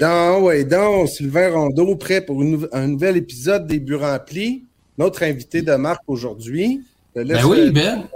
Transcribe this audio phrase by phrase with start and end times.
[0.00, 2.40] ouais, donc, ouais, donc, Sylvain Rondeau, prêt pour
[2.72, 4.64] un nouvel épisode des Buts remplis.
[4.98, 6.82] Notre invité de marque aujourd'hui.
[7.14, 8.08] Ben oui, Ben.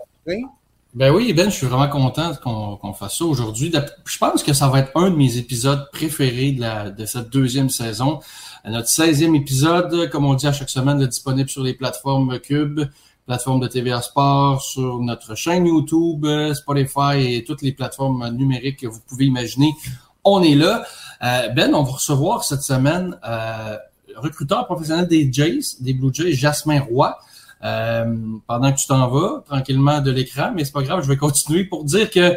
[0.94, 3.72] Ben oui, Ben, je suis vraiment content qu'on fasse ça aujourd'hui.
[4.06, 7.30] Je pense que ça va être un de mes épisodes préférés de, la, de cette
[7.30, 8.20] deuxième saison.
[8.64, 12.80] Notre 16e épisode, comme on dit à chaque semaine, est disponible sur les plateformes Cube,
[13.26, 18.86] plateforme de TVA Sport, sur notre chaîne YouTube, Spotify et toutes les plateformes numériques que
[18.86, 19.72] vous pouvez imaginer.
[20.22, 20.86] On est là.
[21.22, 23.76] Euh, ben, on va recevoir cette semaine euh,
[24.16, 27.16] recruteur professionnel des Jays, des Blue Jays, Jasmin Roy.
[27.62, 28.04] Euh,
[28.46, 31.64] pendant que tu t'en vas tranquillement de l'écran, mais c'est pas grave, je vais continuer
[31.64, 32.36] pour dire que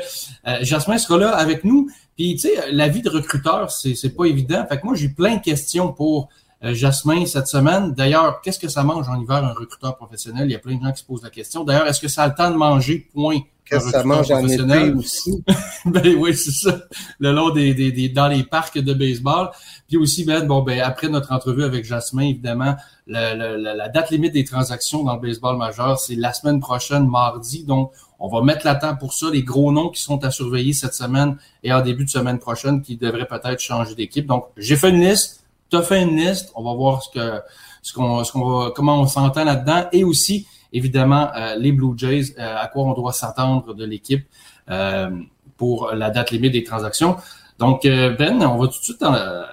[0.62, 1.90] Jasmin sera là avec nous.
[2.16, 4.66] Puis tu sais, la vie de recruteur, c'est pas évident.
[4.70, 6.30] Fait que moi j'ai plein de questions pour
[6.62, 7.94] Jasmin cette semaine.
[7.94, 10.50] D'ailleurs, qu'est-ce que ça mange en hiver un recruteur professionnel?
[10.50, 11.64] Il y a plein de gens qui se posent la question.
[11.64, 14.48] D'ailleurs, est-ce que ça a le temps de manger Point Qu'est-ce que ça mange en
[14.48, 15.44] été aussi?
[15.86, 16.80] ben oui, c'est ça.
[17.20, 19.50] Le long des, des, des, dans les parcs de baseball.
[19.88, 22.76] Puis aussi, Ben, bon, ben, après notre entrevue avec Jasmin, évidemment,
[23.08, 27.66] la date limite des transactions dans le baseball majeur, c'est la semaine prochaine, mardi.
[27.66, 29.30] Donc, on va mettre la temps pour ça.
[29.30, 32.82] Les gros noms qui sont à surveiller cette semaine et en début de semaine prochaine
[32.82, 34.26] qui devraient peut-être changer d'équipe.
[34.26, 35.44] Donc, j'ai fait une liste.
[35.70, 36.52] Tu as fait une liste.
[36.56, 37.42] On va voir ce que,
[37.82, 39.86] ce qu'on, ce qu'on va, comment on s'entend là-dedans.
[39.92, 44.26] Et aussi, évidemment, euh, les Blue Jays, euh, à quoi on doit s'attendre de l'équipe
[44.70, 45.10] euh,
[45.58, 47.18] pour la date limite des transactions.
[47.60, 49.04] Donc, Ben, on va tout de suite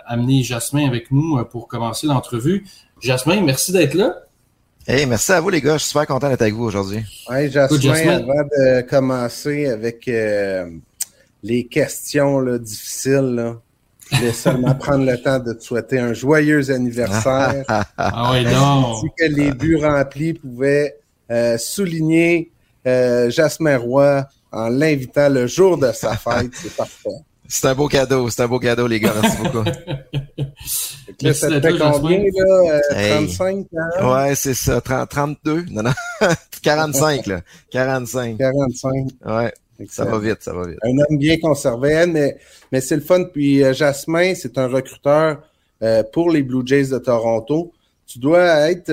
[0.04, 2.66] amener Jasmin avec nous pour commencer l'entrevue.
[3.00, 4.16] Jasmin, merci d'être là.
[4.86, 7.02] Hey, merci à vous les gars, je suis super content d'être avec vous aujourd'hui.
[7.30, 10.04] Oui, Jasmin, avant de commencer avec
[11.42, 13.56] les questions là, difficiles, là,
[14.14, 17.64] je vais seulement prendre le temps de te souhaiter un joyeux anniversaire.
[17.98, 19.00] ah oui, non.
[19.16, 20.96] que les buts remplis pouvaient
[21.30, 22.50] euh, souligner
[22.86, 26.50] euh, Jasmin Roy en l'invitant le jour de sa fête.
[26.54, 27.10] C'est parfait.
[27.46, 29.12] C'est un beau cadeau, c'est un beau cadeau, les gars.
[29.20, 29.64] Merci beaucoup.
[31.20, 32.80] là, ça te fait combien, là?
[32.90, 33.66] 35?
[33.74, 34.80] Euh, ouais, c'est ça.
[34.80, 35.66] 30, 32?
[35.70, 35.92] Non, non.
[36.62, 37.40] 45, là.
[37.70, 38.38] 45.
[38.38, 38.92] 45.
[39.26, 39.52] Ouais.
[39.88, 40.78] Ça va vite, ça va vite.
[40.82, 42.36] Un homme bien conservé, mais,
[42.70, 43.24] mais c'est le fun.
[43.24, 45.42] Puis Jasmin, c'est un recruteur
[46.12, 47.72] pour les Blue Jays de Toronto.
[48.06, 48.92] Tu dois être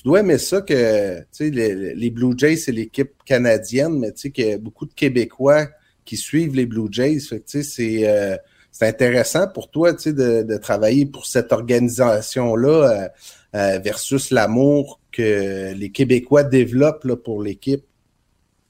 [0.00, 4.30] tu dois aimer ça que les, les Blue Jays, c'est l'équipe canadienne, mais tu sais
[4.30, 5.66] qu'il y a beaucoup de Québécois
[6.06, 7.20] qui suivent les Blue Jays.
[7.20, 8.34] Fait que, c'est, euh,
[8.72, 13.08] c'est intéressant pour toi de, de travailler pour cette organisation-là euh,
[13.56, 17.84] euh, versus l'amour que les Québécois développent là, pour l'équipe.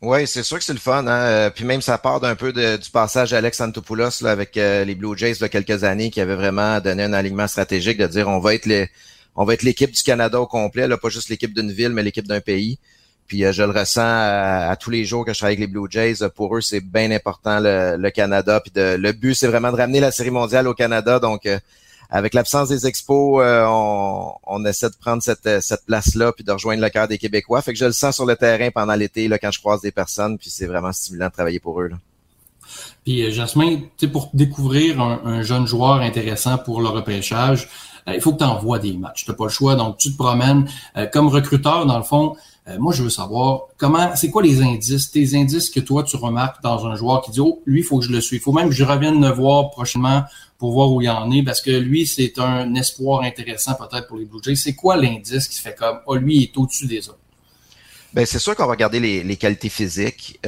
[0.02, 1.06] Oui, c'est sûr que c'est le fun.
[1.06, 1.50] Hein?
[1.54, 5.48] Puis même ça part d'un peu du passage d'Alex Antopoulos avec les Blue Jays a
[5.48, 8.88] quelques années qui avait vraiment donné un alignement stratégique de dire on va être les
[9.36, 12.02] on va être l'équipe du Canada au complet, là, pas juste l'équipe d'une ville, mais
[12.02, 12.78] l'équipe d'un pays.
[13.26, 15.88] Puis euh, je le ressens à, tous les jours que je travaille avec les Blue
[15.88, 16.28] Jays.
[16.34, 18.60] Pour eux, c'est bien important le, Canada.
[18.60, 21.20] Puis de, le but, c'est vraiment de ramener la série mondiale au Canada.
[21.20, 21.58] Donc, euh,
[22.10, 26.82] avec l'absence des expos, euh, on, essaie de prendre cette, cette place-là puis de rejoindre
[26.82, 27.62] le cœur des Québécois.
[27.62, 29.92] Fait que je le sens sur le terrain pendant l'été là, quand je croise des
[29.92, 30.36] personnes.
[30.36, 31.88] Puis c'est vraiment stimulant de travailler pour eux.
[31.88, 31.96] Là.
[33.04, 33.80] Puis Jasmin,
[34.12, 37.68] pour découvrir un, un, jeune joueur intéressant pour le repêchage,
[38.08, 39.24] euh, il faut que tu envoies des matchs.
[39.24, 40.68] Tu n'as pas le choix, donc tu te promènes.
[40.96, 42.36] Euh, comme recruteur, dans le fond,
[42.68, 46.16] euh, moi, je veux savoir comment, c'est quoi les indices, tes indices que toi, tu
[46.16, 48.40] remarques dans un joueur qui dit, oh, lui, il faut que je le suive.
[48.40, 50.24] Il faut même que je revienne le voir prochainement
[50.60, 54.18] pour voir où il en est, parce que lui, c'est un espoir intéressant peut-être pour
[54.18, 54.54] les Blue Jays.
[54.54, 57.18] C'est quoi l'indice qui fait comme, oh, lui, il est au-dessus des autres?
[58.12, 60.38] Ben, c'est sûr qu'on va regarder les, qualités physiques.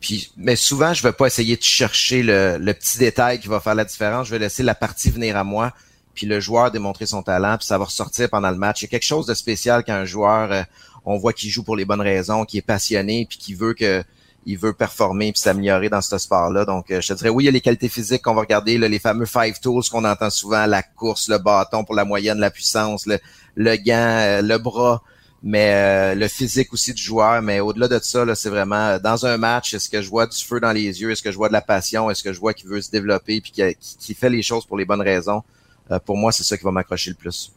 [0.00, 3.60] puis, mais souvent, je vais pas essayer de chercher le, le, petit détail qui va
[3.60, 4.26] faire la différence.
[4.26, 5.72] Je vais laisser la partie venir à moi
[6.18, 8.82] puis le joueur démontrer son talent, puis ça va ressortir pendant le match.
[8.82, 10.62] Il y a quelque chose de spécial quand un joueur, euh,
[11.04, 14.02] on voit qu'il joue pour les bonnes raisons, qui est passionné, puis qui veut que
[14.46, 16.64] il veut performer puis s'améliorer dans ce sport-là.
[16.64, 18.78] Donc, euh, je te dirais, oui, il y a les qualités physiques qu'on va regarder,
[18.78, 22.50] les fameux five tools qu'on entend souvent, la course, le bâton pour la moyenne, la
[22.50, 23.18] puissance, le,
[23.56, 25.02] le gant, euh, le bras,
[25.42, 27.42] mais le physique aussi du joueur.
[27.42, 30.60] Mais au-delà de ça, c'est vraiment dans un match, est-ce que je vois du feu
[30.60, 32.68] dans les yeux, est-ce que je vois de la passion, est-ce que je vois qu'il
[32.68, 35.42] veut se développer puis qu'il fait les choses pour les bonnes raisons?
[35.90, 37.52] Euh, pour moi, c'est ça qui va m'accrocher le plus.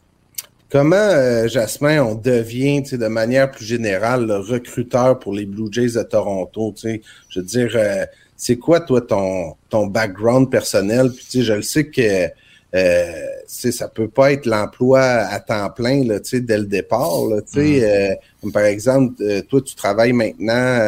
[0.72, 5.98] Comment, euh, Jasmin, on devient de manière plus générale le recruteur pour les Blue Jays
[5.98, 6.74] de Toronto?
[6.82, 6.98] Je
[7.36, 8.06] veux dire, euh,
[8.38, 11.10] c'est quoi, toi, ton, ton background personnel?
[11.12, 12.26] Puis, je le sais que
[12.74, 13.12] euh,
[13.46, 17.26] ça peut pas être l'emploi à temps plein là, dès le départ.
[17.28, 18.16] Là, mm-hmm.
[18.40, 20.78] comme par exemple, toi, tu travailles maintenant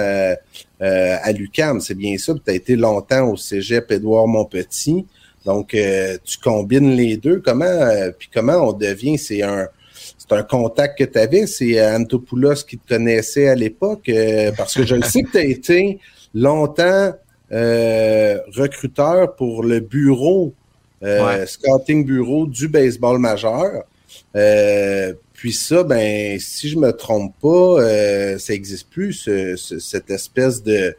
[0.81, 2.33] à l'UCAM, c'est bien ça.
[2.43, 5.05] Tu as été longtemps au Cégep Édouard Montpetit.
[5.45, 7.41] Donc, euh, tu combines les deux.
[7.41, 11.85] Comment, euh, puis comment on devient, c'est un, c'est un contact que tu avais, c'est
[11.87, 15.45] Antopoulos qui te connaissait à l'époque, euh, parce que je le sais que tu as
[15.45, 15.99] été
[16.35, 17.13] longtemps
[17.51, 20.53] recruteur pour le bureau
[21.47, 23.85] scouting bureau du baseball majeur.
[25.35, 30.97] puis ça, ben, si je me trompe pas, ça n'existe plus, cette espèce de...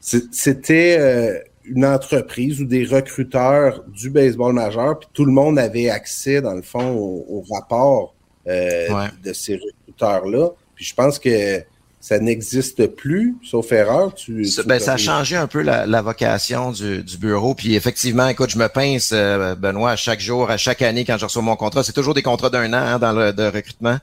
[0.00, 6.40] C'était une entreprise ou des recruteurs du baseball majeur, puis tout le monde avait accès,
[6.40, 8.14] dans le fond, au, rapport
[8.46, 10.50] de ces recruteurs-là.
[10.74, 11.62] Puis je pense que
[12.00, 14.14] ça n'existe plus, sauf erreur.
[14.14, 17.54] Tu, ben, ça a changé un peu la, vocation du, bureau.
[17.54, 21.18] Puis effectivement, écoute, je me pince, euh, Benoît, à chaque jour, à chaque année quand
[21.18, 21.84] je reçois mon contrat.
[21.84, 23.98] C'est toujours des contrats d'un an hein, dans le de recrutement.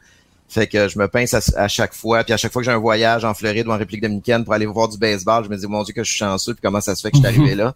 [0.50, 2.24] Fait que je me pince à, chaque fois.
[2.24, 4.54] Puis à chaque fois que j'ai un voyage en Floride ou en République dominicaine pour
[4.54, 6.54] aller voir du baseball, je me dis, mon Dieu, que je suis chanceux.
[6.54, 7.74] Puis comment ça se fait que je suis arrivé là?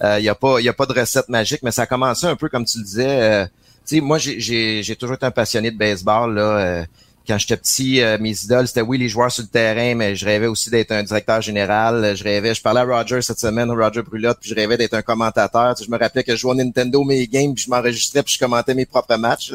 [0.00, 2.26] Il euh, n'y a, pas, y a pas de recette magique, mais ça a commencé
[2.26, 3.22] un peu comme tu le disais.
[3.22, 3.46] Euh,
[3.86, 6.34] tu sais, moi, j'ai toujours été un passionné de baseball.
[6.34, 6.86] là
[7.26, 10.24] quand j'étais petit, euh, mes idoles, c'était oui les joueurs sur le terrain, mais je
[10.24, 12.16] rêvais aussi d'être un directeur général.
[12.16, 15.02] Je rêvais, je parlais à Roger cette semaine, Roger Brulotte, puis je rêvais d'être un
[15.02, 15.74] commentateur.
[15.76, 18.38] je me rappelais que je jouais au Nintendo mes games, puis je m'enregistrais, puis je
[18.38, 19.52] commentais mes propres matchs.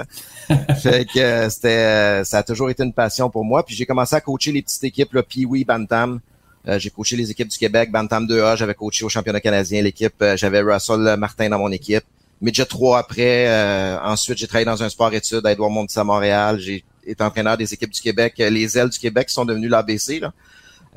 [0.81, 3.65] fait que euh, c'était, euh, ça a toujours été une passion pour moi.
[3.65, 6.19] Puis j'ai commencé à coacher les petites équipes, le Pee-Wee, Bantam.
[6.65, 10.23] j'ai coaché les équipes du Québec, Bantam 2A, j'avais coaché au championnat canadien l'équipe.
[10.35, 12.03] j'avais Russell Martin dans mon équipe.
[12.41, 13.99] Midget 3 après.
[14.03, 16.59] ensuite, j'ai travaillé dans un sport études à Edouard Montpetit à Montréal.
[16.59, 18.35] J'ai est entraîneur des équipes du Québec.
[18.39, 20.19] Euh, les ailes du Québec sont devenues l'ABC.
[20.19, 20.33] Là.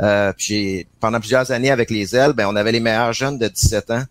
[0.01, 3.49] Euh, puis pendant plusieurs années avec les ailes, ben on avait les meilleurs jeunes de
[3.49, 4.05] 17 ans.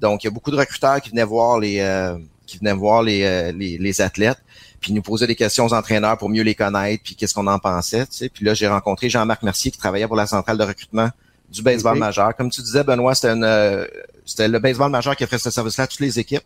[0.00, 2.16] Donc il y a beaucoup de recruteurs qui venaient voir les euh,
[2.46, 4.38] qui venaient voir les, les, athlètes,
[4.80, 7.58] puis nous posaient des questions aux entraîneurs pour mieux les connaître, puis qu'est-ce qu'on en
[7.58, 8.06] pensait.
[8.06, 8.28] Tu sais.
[8.28, 11.10] Puis là j'ai rencontré Jean-Marc Mercier qui travaillait pour la centrale de recrutement
[11.50, 12.36] du baseball majeur.
[12.36, 13.88] Comme tu disais Benoît, c'était une
[14.24, 16.44] c'était le baseball majeur qui offrait ce service-là à toutes les équipes.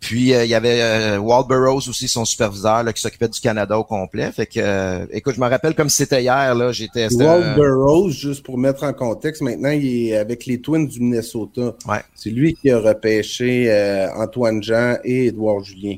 [0.00, 3.38] Puis euh, il y avait euh, Walt Burroughs aussi, son superviseur, là, qui s'occupait du
[3.38, 4.32] Canada au complet.
[4.32, 7.08] Fait que, euh, écoute, je me rappelle comme c'était hier, là, j'étais.
[7.14, 11.74] Walt Burroughs, juste pour mettre en contexte, maintenant il est avec les Twins du Minnesota.
[11.86, 12.00] Ouais.
[12.14, 13.70] C'est lui qui a repêché
[14.16, 15.96] Antoine Jean et Édouard Julien.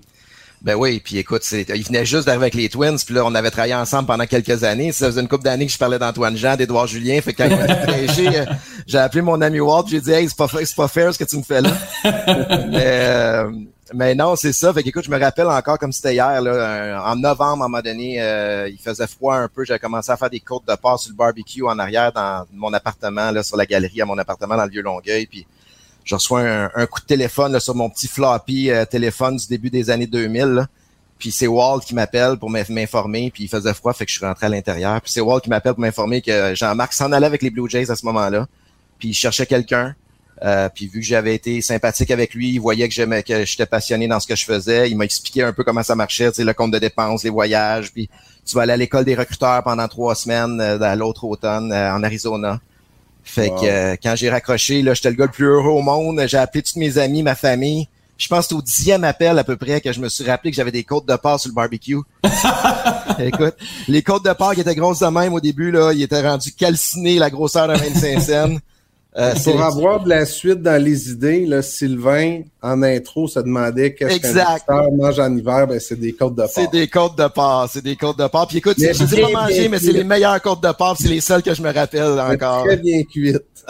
[0.63, 3.51] Ben oui, puis écoute, il venait juste d'arriver avec les Twins, puis là, on avait
[3.51, 4.93] travaillé ensemble pendant quelques années.
[4.93, 7.21] Ça faisait une couple d'années que je parlais d'Antoine Jean, d'Edouard Julien.
[7.21, 8.45] Fait que quand il m'a
[8.87, 11.25] j'ai appelé mon ami Walt, j'ai dit Hey, c'est pas, c'est pas fair ce que
[11.25, 11.71] tu me fais là.
[12.71, 14.73] mais, mais non, c'est ça.
[14.73, 17.83] Fait écoute, je me rappelle encore comme c'était hier, là, en novembre, à un moment
[17.83, 19.65] donné, euh, il faisait froid un peu.
[19.65, 22.73] J'avais commencé à faire des côtes de part sur le barbecue en arrière dans mon
[22.73, 25.27] appartement, là, sur la galerie à mon appartement dans le Vieux-Longueuil.
[25.27, 25.47] Puis
[26.05, 26.41] je reçois
[26.75, 30.07] un, coup de téléphone là, sur mon petit floppy euh, téléphone du début des années
[30.07, 30.67] 2000.
[31.19, 34.27] Puis c'est Walt qui m'appelle pour m'informer, puis il faisait froid, fait que je suis
[34.27, 35.01] rentré à l'intérieur.
[35.01, 37.91] Puis c'est Walt qui m'appelle pour m'informer que Jean-Marc s'en allait avec les Blue Jays
[37.91, 38.47] à ce moment-là.
[38.99, 39.95] Puis il cherchait quelqu'un.
[40.45, 43.67] Euh, puis vu que j'avais été sympathique avec lui, il voyait que j'aimais que j'étais
[43.67, 44.91] passionné dans ce que je faisais.
[44.91, 47.93] Il m'a expliqué un peu comment ça marchait, le compte de dépenses, les voyages.
[47.93, 48.09] Puis
[48.45, 51.95] tu vas aller à l'école des recruteurs pendant trois semaines euh, à l'autre automne euh,
[51.95, 52.61] en Arizona.
[53.25, 56.21] Fait que quand j'ai raccroché, là, j'étais le gars le plus heureux au monde.
[56.27, 57.87] J'ai appelé tous mes amis, ma famille.
[58.19, 60.51] Je pense que c'était au dixième appel à peu près que je me suis rappelé
[60.51, 61.99] que j'avais des côtes de porc sur le barbecue.
[63.21, 63.55] Écoute,
[63.87, 66.53] les côtes de porc qui étaient grosses de même au début, là, ils étaient rendus
[66.53, 68.59] calcinés la grosseur de 25 cents.
[69.15, 73.95] Euh, pour avoir de la suite dans les idées, là, Sylvain, en intro, se demandait
[73.95, 76.51] qu'est-ce qu'un mange en hiver, ben, c'est des côtes de porc.
[76.55, 78.49] C'est des côtes de porc, c'est des côtes de porc.
[78.49, 81.21] Puis écoute, je dis pas manger, mais c'est les meilleures côtes de porc, c'est les
[81.21, 82.65] seules que je me rappelle encore.
[82.65, 83.45] Très bien cuites.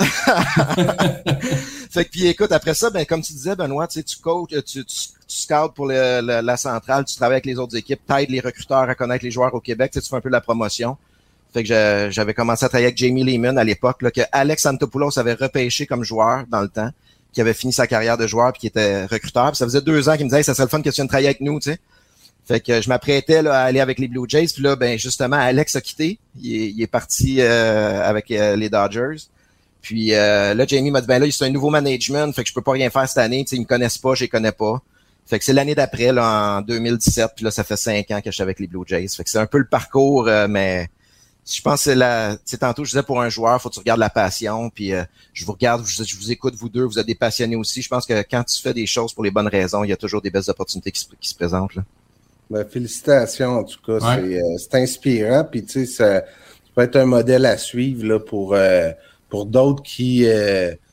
[1.90, 4.84] fait que puis écoute, après ça, ben comme tu disais, Benoît, tu tu coaches, tu,
[4.84, 4.96] tu,
[5.26, 9.24] scoutes pour la centrale, tu travailles avec les autres équipes, t'aides les recruteurs à connaître
[9.24, 10.96] les joueurs au Québec, tu fais un peu la promotion.
[11.52, 15.34] Fait que j'avais commencé à travailler avec Jamie Lehman à l'époque, que Alex Antopoulos avait
[15.34, 16.90] repêché comme joueur dans le temps,
[17.32, 19.54] qui avait fini sa carrière de joueur puis qui était recruteur.
[19.54, 21.28] Ça faisait deux ans qu'il me disait ça serait le fun que tu viennes travailler
[21.28, 21.78] avec nous, tu sais.
[22.44, 24.48] Fait que je m'apprêtais à aller avec les Blue Jays.
[24.52, 26.18] Puis là, ben justement, Alex a quitté.
[26.40, 29.28] Il est, parti euh, avec euh, les Dodgers.
[29.80, 32.54] Puis euh, là, Jamie m'a dit ben là, c'est un nouveau management, fait que je
[32.54, 33.44] peux pas rien faire cette année.
[33.44, 34.80] Tu sais, ils me connaissent pas, je les connais pas.
[35.26, 38.30] Fait que c'est l'année d'après, là, en 2017, puis là, ça fait cinq ans que
[38.30, 39.08] je suis avec les Blue Jays.
[39.08, 40.88] Fait que c'est un peu le parcours, mais
[41.44, 43.80] je pense que c'est la, tu tantôt je disais pour un joueur, faut que tu
[43.80, 47.06] regardes la passion, puis euh, je vous regarde, je, vous écoute vous deux, vous êtes
[47.06, 47.82] des passionnés aussi.
[47.82, 49.96] Je pense que quand tu fais des choses pour les bonnes raisons, il y a
[49.96, 51.74] toujours des belles opportunités qui se, présentent.
[51.74, 51.82] Là.
[52.48, 56.22] Ben, félicitations en tout cas, euh, c'est inspirant, puis tu sais ça,
[56.74, 58.90] peut être un modèle à suivre là pour euh,
[59.28, 60.26] pour d'autres qui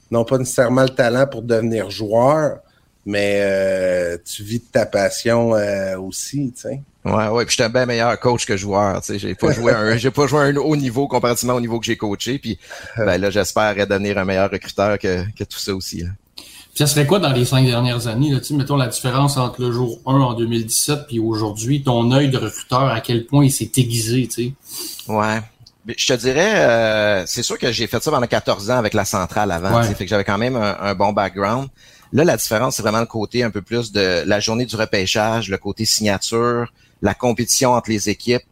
[0.10, 2.60] n'ont pas nécessairement le talent pour devenir joueur,
[3.06, 5.52] mais tu vis de ta passion
[5.98, 6.82] aussi, tu sais.
[7.06, 9.02] Ouais, ouais, puis j'étais un bien meilleur coach que joueur.
[9.02, 11.80] Tu sais, j'ai pas joué un, j'ai pas joué un haut niveau comparativement au niveau
[11.80, 12.40] que j'ai coaché.
[12.40, 12.60] Puis
[12.98, 16.04] ben là, j'espère devenir un meilleur recruteur que, que tout ça aussi.
[16.36, 19.62] Puis ça serait quoi dans les cinq dernières années, là, tu mettons la différence entre
[19.62, 23.52] le jour 1 en 2017 puis aujourd'hui, ton œil de recruteur, à quel point il
[23.52, 25.12] s'est aiguisé, tu sais?
[25.12, 25.40] Ouais.
[25.88, 29.06] Je te dirais, euh, c'est sûr que j'ai fait ça pendant 14 ans avec la
[29.06, 31.70] centrale avant, fait que j'avais quand même un, bon background.
[32.12, 35.50] Là, la différence, c'est vraiment le côté un peu plus de la journée du repêchage,
[35.50, 38.44] le côté signature, la compétition entre les équipes.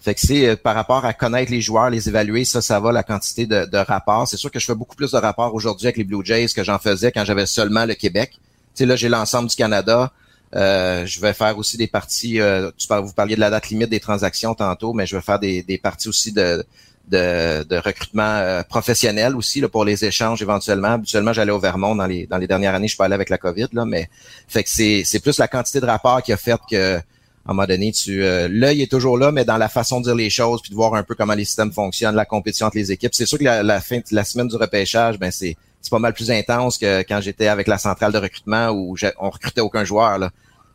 [0.00, 2.92] Fait que c'est euh, par rapport à connaître les joueurs, les évaluer, ça, ça va
[2.92, 4.26] la quantité de, de rapports.
[4.26, 6.64] C'est sûr que je fais beaucoup plus de rapports aujourd'hui avec les Blue Jays que
[6.64, 8.38] j'en faisais quand j'avais seulement le Québec.
[8.78, 10.10] Là, j'ai l'ensemble du Canada.
[10.54, 12.40] Euh, je vais faire aussi des parties.
[12.40, 15.38] Euh, tu vous parliez de la date limite des transactions tantôt, mais je vais faire
[15.38, 16.64] des, des parties aussi de,
[17.10, 20.92] de, de recrutement euh, professionnel aussi là, pour les échanges éventuellement.
[20.92, 23.30] Habituellement, j'allais au Vermont dans les dans les dernières années, je suis pas allé avec
[23.30, 24.08] la COVID, là, mais
[24.48, 27.00] fait que c'est, c'est plus la quantité de rapports qui a fait que
[27.46, 30.04] à un moment donné, tu euh, l'œil est toujours là, mais dans la façon de
[30.04, 32.76] dire les choses, puis de voir un peu comment les systèmes fonctionnent, la compétition entre
[32.76, 33.14] les équipes.
[33.14, 36.30] C'est sûr que la, fin la semaine du repêchage, ben c'est c'est pas mal plus
[36.30, 40.18] intense que quand j'étais avec la centrale de recrutement où on recrutait aucun joueur.
[40.18, 40.30] Là.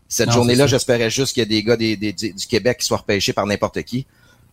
[0.08, 3.34] Cette journée-là, j'espérais juste qu'il y ait des gars des, du Québec qui soient repêchés
[3.34, 4.06] par n'importe qui.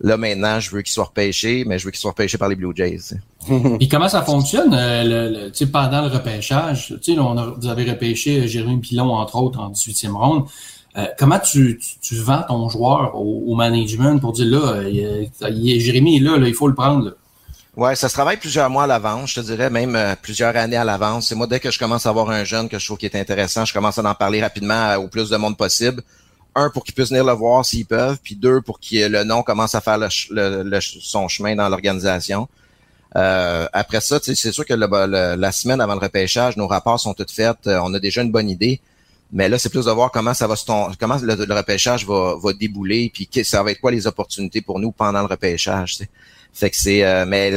[0.03, 2.57] Là, maintenant, je veux qu'ils soient repêchés, mais je veux qu'ils soient repêchés par les
[2.57, 3.15] Blue Jays.
[3.81, 6.95] Et comment ça fonctionne euh, le, pendant le repêchage?
[7.09, 10.45] On a, vous avez repêché Jérémy Pilon, entre autres, en 18e ronde.
[10.97, 16.21] Euh, comment tu, tu, vends ton joueur au, management pour dire là, il, Jérémy est
[16.21, 17.07] là, là, il faut le prendre?
[17.07, 17.13] Là?
[17.75, 20.77] Ouais, ça se travaille plusieurs mois à l'avance, je te dirais même euh, plusieurs années
[20.77, 21.29] à l'avance.
[21.29, 23.17] C'est moi dès que je commence à avoir un jeune que je trouve qui est
[23.17, 26.03] intéressant, je commence à en parler rapidement au plus de monde possible.
[26.55, 29.43] Un pour qu'ils puissent venir le voir s'ils peuvent, puis deux pour que le nom
[29.43, 32.49] commence à faire le, son chemin dans l'organisation.
[33.17, 37.31] Euh, après ça, c'est sûr que la semaine avant le repêchage, nos rapports sont toutes
[37.31, 37.67] faits.
[37.67, 38.81] Euh, on a déjà une bonne idée.
[39.33, 42.53] Mais là, c'est plus de voir comment ça va se comment le, repêchage va, va
[42.53, 45.99] débouler, puis ça va être quoi les opportunités pour nous pendant le repêchage.
[46.61, 47.51] Que c'est euh, mais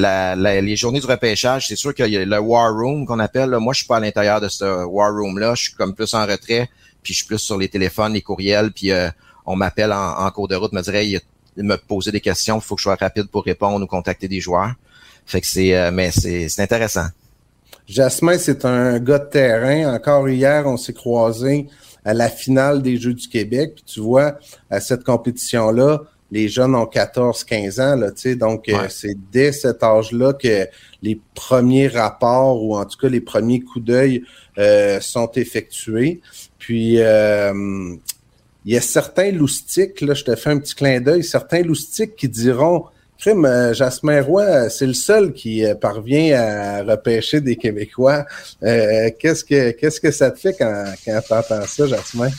[0.62, 3.50] les journées du repêchage, c'est sûr qu'il y a le war room qu'on appelle.
[3.60, 5.54] Moi, je suis pas à l'intérieur de ce war room là.
[5.54, 6.70] Je suis comme plus en retrait,
[7.06, 9.10] puis je suis plus sur les téléphones, les courriels, puis euh,
[9.46, 11.22] on m'appelle en, cours de route, me dirait il,
[11.58, 14.42] me poser des questions, il faut que je sois rapide pour répondre ou contacter des
[14.42, 14.74] joueurs.
[15.26, 17.06] Fait que c'est euh, mais c'est intéressant.
[17.88, 19.94] Jasmin, c'est un gars de terrain.
[19.94, 21.68] Encore hier, on s'est croisés
[22.04, 23.74] à la finale des Jeux du Québec.
[23.76, 29.16] Puis tu vois, à cette compétition-là, les jeunes ont 14-15 ans, là, donc euh, c'est
[29.32, 30.68] dès cet âge-là que
[31.02, 34.24] les premiers rapports ou en tout cas les premiers coups d'œil
[34.58, 36.22] euh, sont effectués.
[36.66, 37.54] Puis euh,
[38.66, 42.16] il y a certains loustiques, là, je te fais un petit clin d'œil, certains loustiques
[42.16, 42.86] qui diront
[43.20, 48.26] Crime, Jasmin Roy, c'est le seul qui parvient à repêcher des Québécois.
[48.62, 52.32] qu'est-ce que que ça te fait quand, quand tu entends ça, Jasmin?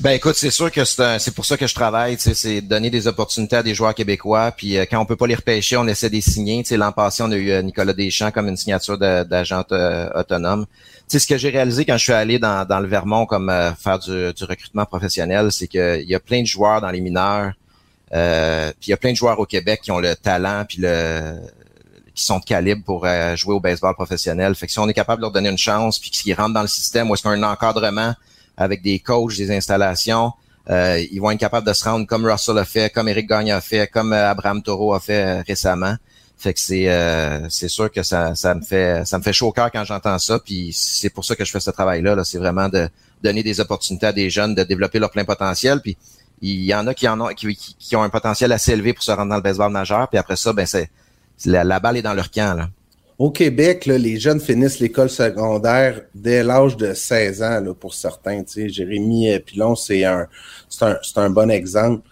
[0.00, 3.56] Ben écoute, c'est sûr que c'est pour ça que je travaille, c'est donner des opportunités
[3.56, 4.50] à des joueurs québécois.
[4.50, 6.64] Puis euh, quand on peut pas les repêcher, on essaie de les signer.
[6.70, 10.64] L'an passé, on a eu euh, Nicolas Deschamps comme une signature d'agent euh, autonome.
[11.12, 13.98] Sais, ce que j'ai réalisé quand je suis allé dans, dans le Vermont comme faire
[13.98, 17.52] du, du, recrutement professionnel, c'est qu'il y a plein de joueurs dans les mineurs.
[18.10, 21.36] puis il y a plein de joueurs au Québec qui ont le talent puis le
[22.14, 24.54] qui sont de calibre pour jouer au baseball professionnel.
[24.54, 26.62] Fait que si on est capable de leur donner une chance puis qu'ils rentrent dans
[26.62, 28.14] le système, ou est-ce qu'on a un encadrement
[28.60, 30.32] avec des coachs, des installations.
[30.68, 33.50] Euh, ils vont être capables de se rendre comme Russell a fait, comme Eric Gagne
[33.50, 35.96] a fait, comme euh, Abraham Taureau a fait euh, récemment.
[36.40, 36.88] Fait que c'est
[37.50, 40.18] c'est sûr que ça, ça me fait ça me fait chaud au cœur quand j'entends
[40.18, 40.38] ça.
[40.38, 42.16] Puis c'est pour ça que je fais ce travail-là.
[42.16, 42.88] -là, c'est vraiment de
[43.22, 45.80] donner des opportunités à des jeunes de développer leur plein potentiel.
[45.82, 45.98] Puis
[46.40, 49.12] il y en a qui en ont qui, ont un potentiel assez élevé pour se
[49.12, 50.08] rendre dans le baseball majeur.
[50.08, 50.90] Puis après ça, ben c'est
[51.44, 52.56] la, balle est dans leur camp.
[52.56, 52.70] Là.
[53.18, 58.42] Au Québec, les jeunes finissent l'école secondaire dès l'âge de 16 ans là, pour certains.
[58.46, 60.26] Jérémy euh, Pilon, c'est un,
[60.80, 62.02] un, un, bon exemple.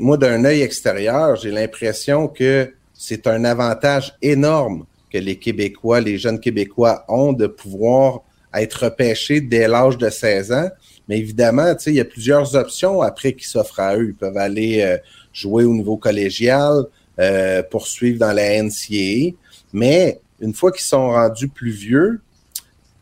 [0.00, 2.72] moi, d'un œil extérieur, j'ai l'impression que
[3.02, 8.20] c'est un avantage énorme que les Québécois, les jeunes Québécois ont de pouvoir
[8.52, 10.68] être repêchés dès l'âge de 16 ans.
[11.08, 14.08] Mais évidemment, il y a plusieurs options après qui s'offrent à eux.
[14.08, 14.98] Ils peuvent aller euh,
[15.32, 16.84] jouer au niveau collégial,
[17.18, 19.34] euh, poursuivre dans la NCAA.
[19.72, 22.20] Mais une fois qu'ils sont rendus plus vieux,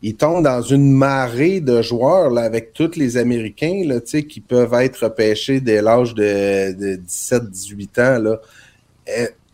[0.01, 4.73] ils tombent dans une marée de joueurs là, avec tous les Américains là, qui peuvent
[4.75, 8.23] être repêchés dès l'âge de, 17-18 ans.
[8.23, 8.39] Là.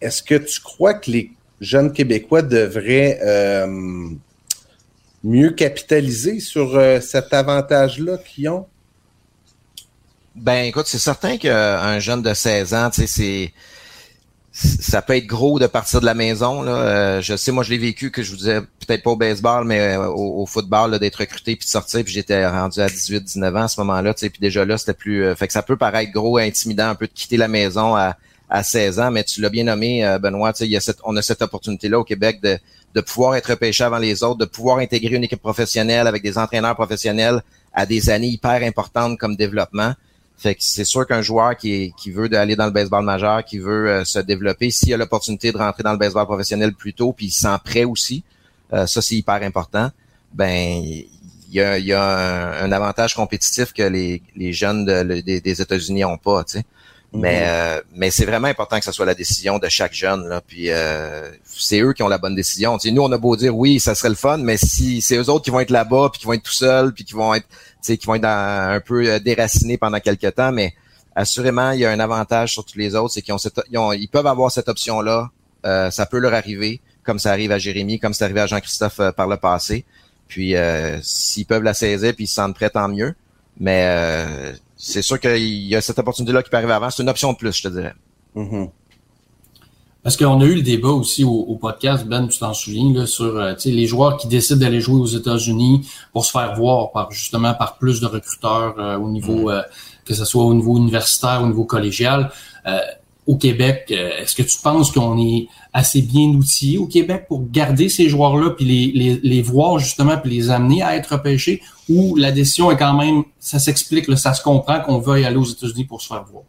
[0.02, 4.10] Est-ce que tu crois que les jeunes Québécois devraient euh,
[5.24, 8.68] mieux capitaliser sur euh, cet avantage-là qu'ils ont?
[10.36, 12.90] Ben écoute, c'est certain qu'un jeune de 16 ans,
[14.52, 16.66] ça peut être gros de partir de la maison.
[16.68, 19.64] Euh, je sais, moi, je l'ai vécu que je vous disais peut-être pas au baseball,
[19.64, 22.04] mais au, football, d'être recruté puis de sortir.
[22.04, 24.14] Puis j'étais rendu à 18-19 ans à ce moment-là.
[24.14, 25.34] Puis déjà là, c'était plus.
[25.36, 28.18] Fait que ça peut paraître gros, intimidant, un peu de quitter la maison à,
[28.50, 30.54] à 16 ans, mais tu l'as bien nommé, Benoît.
[30.62, 34.38] Il y on a cette opportunité-là au Québec de, pouvoir être repêché avant les autres,
[34.38, 37.42] de pouvoir intégrer une équipe professionnelle avec des entraîneurs professionnels
[37.74, 39.94] à des années hyper importantes comme développement.
[40.38, 43.90] Fait que c'est sûr qu'un joueur qui, veut aller dans le baseball majeur, qui veut
[43.90, 47.28] euh, se développer, s'il a l'opportunité de rentrer dans le baseball professionnel plus tôt, puis
[47.28, 48.24] il sent prêt aussi,
[48.74, 49.92] euh, ça c'est hyper important,
[50.34, 50.82] ben
[51.52, 54.22] il y a, un, avantage compétitif que les,
[54.52, 56.66] jeunes des, États-Unis ont pas, sais.
[57.16, 57.48] Mais, mhm.
[57.48, 60.28] euh, mais c'est vraiment important que ce soit la décision de chaque jeune.
[60.28, 60.42] Là.
[60.46, 62.78] Puis euh, c'est eux qui ont la bonne décision.
[62.84, 65.46] nous, on a beau dire oui, ça serait le fun, mais si c'est eux autres
[65.46, 67.48] qui vont être là-bas, puis qui vont être tout seuls, puis qui vont être,
[67.84, 70.74] qui vont être un peu euh, déracinés pendant quelques temps, mais
[71.16, 73.40] assurément, il y a un avantage sur tous les autres, c'est qu'ils ont,
[73.78, 75.30] ont, ils peuvent avoir cette option-là.
[75.64, 79.28] ça peut leur arriver, comme ça arrive à Jérémy, comme c'est arrivé à Jean-Christophe par
[79.28, 79.86] le passé.
[80.28, 80.56] Puis
[81.02, 83.16] s'ils peuvent la saisir, puis ils se sentent prêts, tant mieux.
[83.58, 84.54] Mais
[84.86, 86.92] c'est sûr qu'il y a cette opportunité-là qui peut arriver avant.
[86.92, 87.96] C'est une option de plus, je te dirais.
[88.36, 88.70] Mm-hmm.
[90.04, 93.36] Parce qu'on a eu le débat aussi au, podcast, Ben, tu t'en souviens, là, sur
[93.36, 97.56] euh, les joueurs qui décident d'aller jouer aux États-Unis pour se faire voir par justement
[97.56, 99.58] par plus de recruteurs euh, au niveau, mm-hmm.
[99.58, 99.62] euh,
[100.06, 102.32] que ce soit au niveau universitaire, au niveau collégial
[103.28, 107.50] au Québec, euh, est-ce que tu penses qu'on est assez bien outillé au Québec pour
[107.50, 111.62] garder ces joueurs-là puis les, les, les, voir justement puis les amener à être pêchés
[111.90, 115.46] ou la décision est quand même, ça s'explique, ça se comprend qu'on veuille aller aux
[115.46, 116.44] États-Unis pour se faire voir?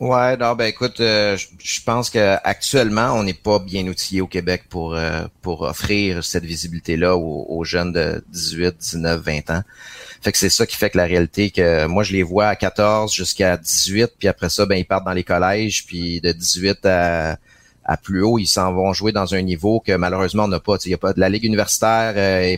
[0.00, 4.64] Ouais, non, ben écoute, euh, je pense qu'actuellement, on n'est pas bien outillé au Québec
[4.68, 9.62] pour euh, pour offrir cette visibilité-là aux, aux, jeunes de 18, 19, 20 ans.
[10.20, 12.56] Fait que c'est ça qui fait que la réalité que moi je les vois à
[12.56, 16.84] 14 jusqu'à 18 puis après ça ben ils partent dans les collèges puis de 18
[16.86, 17.36] à,
[17.84, 20.76] à plus haut, ils s'en vont jouer dans un niveau que malheureusement on n'a pas,
[20.84, 22.56] il y a pas de la ligue universitaire euh,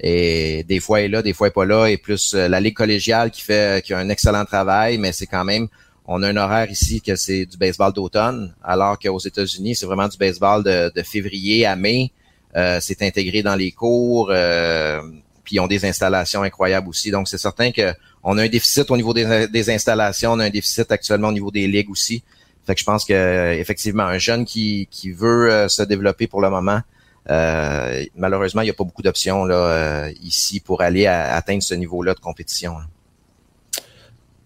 [0.00, 2.48] et, des fois elle est là, des fois elle est pas là et plus euh,
[2.48, 5.68] la ligue collégiale qui fait qui a un excellent travail mais c'est quand même
[6.06, 10.08] on a un horaire ici que c'est du baseball d'automne, alors qu'aux États-Unis, c'est vraiment
[10.08, 12.12] du baseball de, février à mai.
[12.56, 14.28] Euh, c'est intégré dans les cours.
[14.30, 15.00] Euh,
[15.42, 17.10] puis ils ont des installations incroyables aussi.
[17.10, 20.90] Donc, c'est certain qu'on a un déficit au niveau des, installations, on a un déficit
[20.92, 22.22] actuellement au niveau des ligues aussi.
[22.66, 26.48] Fait que je pense que effectivement, un jeune qui, veut euh, se développer pour le
[26.48, 26.80] moment,
[27.30, 32.14] euh, malheureusement, il n'y a pas beaucoup d'options là ici pour aller atteindre ce niveau-là
[32.14, 32.76] de compétition.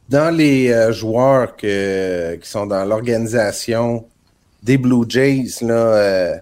[0.09, 4.07] Dans les joueurs que, qui sont dans l'organisation
[4.63, 6.41] des Blue Jays, là,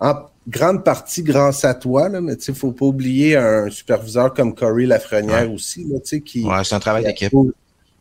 [0.00, 0.14] en,
[0.48, 4.86] grande partie grâce à toi, là, mais il faut pas oublier un superviseur comme Corey
[4.86, 7.32] Lafrenière aussi, là, qui, ouais, c'est un travail d'équipe.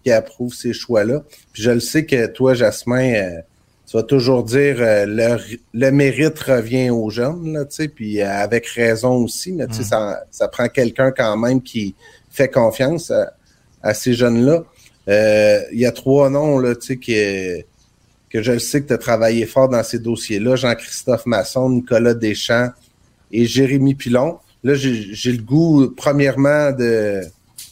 [0.03, 1.23] Qui approuve ces choix-là.
[1.53, 3.41] Puis je le sais que toi, Jasmin, euh,
[3.87, 5.37] tu vas toujours dire euh, le,
[5.73, 9.73] le, mérite revient aux jeunes, là, puis euh, avec raison aussi, mais mm.
[9.73, 11.95] ça, ça prend quelqu'un quand même qui
[12.29, 13.33] fait confiance à,
[13.81, 14.65] à ces jeunes-là.
[15.07, 17.15] Il y a trois noms là, qui
[18.33, 22.15] que je le sais que tu as travaillé fort dans ces dossiers-là, Jean-Christophe Masson, Nicolas
[22.15, 22.69] Deschamps
[23.31, 24.39] et Jérémy Pilon.
[24.63, 27.21] Là, j'ai le goût, premièrement, de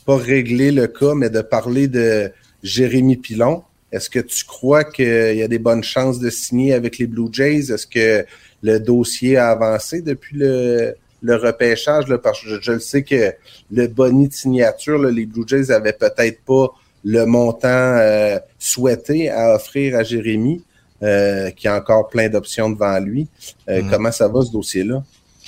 [0.05, 3.63] pas régler le cas, mais de parler de Jérémy Pilon.
[3.91, 7.29] Est-ce que tu crois qu'il y a des bonnes chances de signer avec les Blue
[7.31, 7.71] Jays?
[7.71, 8.25] Est-ce que
[8.61, 12.07] le dossier a avancé depuis le, repêchage?
[12.07, 13.33] Là, parce que je, le sais que
[13.71, 16.71] le boni de signature, les Blue Jays avaient peut-être pas
[17.03, 20.63] le montant euh, souhaité à offrir à Jérémy,
[21.03, 23.27] euh, qui a encore plein d'options devant lui.
[23.69, 23.89] Euh, mhm.
[23.89, 25.03] Comment ça va ce dossier-là?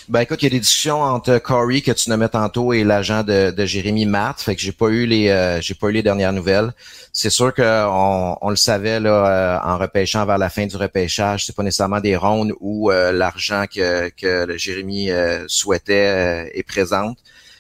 [0.10, 3.24] Ben écoute, il y a des discussions entre Corey que tu nommais tantôt et l'agent
[3.24, 6.34] de, de Jérémy Matt, fait que j'ai pas eu les j'ai pas eu les dernières
[6.34, 6.74] nouvelles.
[7.14, 11.56] C'est sûr qu'on on le savait là en repêchant vers la fin du repêchage, c'est
[11.56, 15.10] pas nécessairement des rondes où l'argent que que le Jérémy
[15.48, 17.18] souhaitait est présente.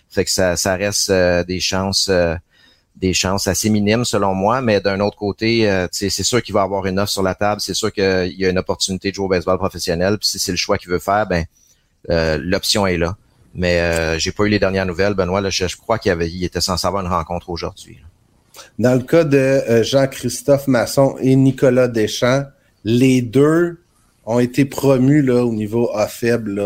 [0.10, 1.14] Fait que ça ça reste
[1.48, 2.12] des chances
[3.04, 6.62] des chances assez minimes selon moi, mais d'un autre côté, euh, c'est sûr qu'il va
[6.62, 9.26] avoir une offre sur la table, c'est sûr qu'il y a une opportunité de jouer
[9.26, 11.44] au baseball professionnel, puis si c'est le choix qu'il veut faire, ben
[12.10, 13.18] euh, l'option est là.
[13.56, 15.42] Mais euh, j'ai pas eu les dernières nouvelles, Benoît.
[15.42, 18.00] Là, je, crois qu'il avait, il était censé avoir une rencontre aujourd'hui.
[18.80, 22.46] Dans le cas de Jean-Christophe Masson et Nicolas Deschamps,
[22.86, 23.82] les deux
[24.26, 26.64] ont été promus là, au niveau A faible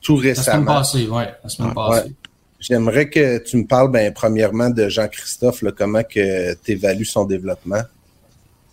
[0.00, 0.46] tout récemment.
[0.46, 2.14] La semaine passée, ouais, la semaine passée.
[2.60, 6.20] J'aimerais que tu me parles, ben, premièrement, de Jean-Christophe, comment tu
[6.68, 7.82] évalues son développement?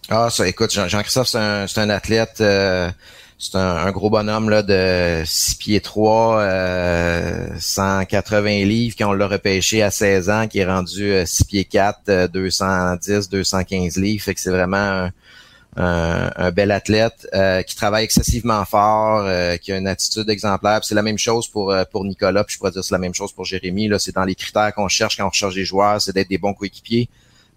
[0.09, 1.37] Ah, ça, écoute, Jean-Christophe, c'est
[1.79, 2.89] un, athlète, euh,
[3.37, 9.27] c'est un, gros bonhomme là, de 6 pieds 3, euh, 180 livres, qui on l'a
[9.27, 14.23] repêché à 16 ans, qui est rendu 6 euh, pieds 4, 210, 215 livres.
[14.23, 15.11] Fait que c'est vraiment un,
[15.77, 20.79] un, bel athlète euh, qui travaille excessivement fort, euh, qui a une attitude exemplaire.
[20.83, 23.13] C'est la même chose pour euh, pour Nicolas, puis je pourrais dire c'est la même
[23.13, 23.87] chose pour Jérémy.
[23.87, 26.39] Là, c'est dans les critères qu'on cherche quand on recherche des joueurs, c'est d'être des
[26.39, 27.09] bons coéquipiers,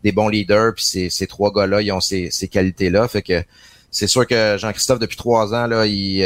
[0.04, 0.74] des bons leaders.
[0.74, 3.08] Puis ces, ces trois gars-là, ils ont ces, ces qualités-là.
[3.08, 3.42] Fait que
[3.90, 6.20] c'est sûr que Jean-Christophe, depuis trois ans, là, il,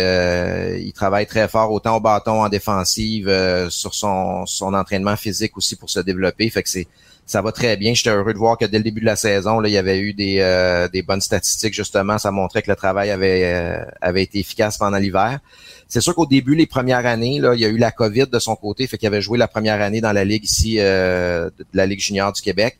[0.84, 3.30] il travaille très fort, autant au bâton, en défensive,
[3.70, 6.50] sur son, son entraînement physique aussi pour se développer.
[6.50, 6.86] Fait que c'est
[7.26, 7.94] ça va très bien.
[7.94, 9.98] J'étais heureux de voir que dès le début de la saison, là, il y avait
[9.98, 12.18] eu des, euh, des bonnes statistiques, justement.
[12.18, 15.40] Ça montrait que le travail avait, euh, avait été efficace pendant l'hiver.
[15.88, 18.38] C'est sûr qu'au début, les premières années, là, il y a eu la COVID de
[18.38, 21.86] son côté, fait qu'il avait joué la première année dans la Ligue ici, de la
[21.86, 22.78] Ligue junior du Québec,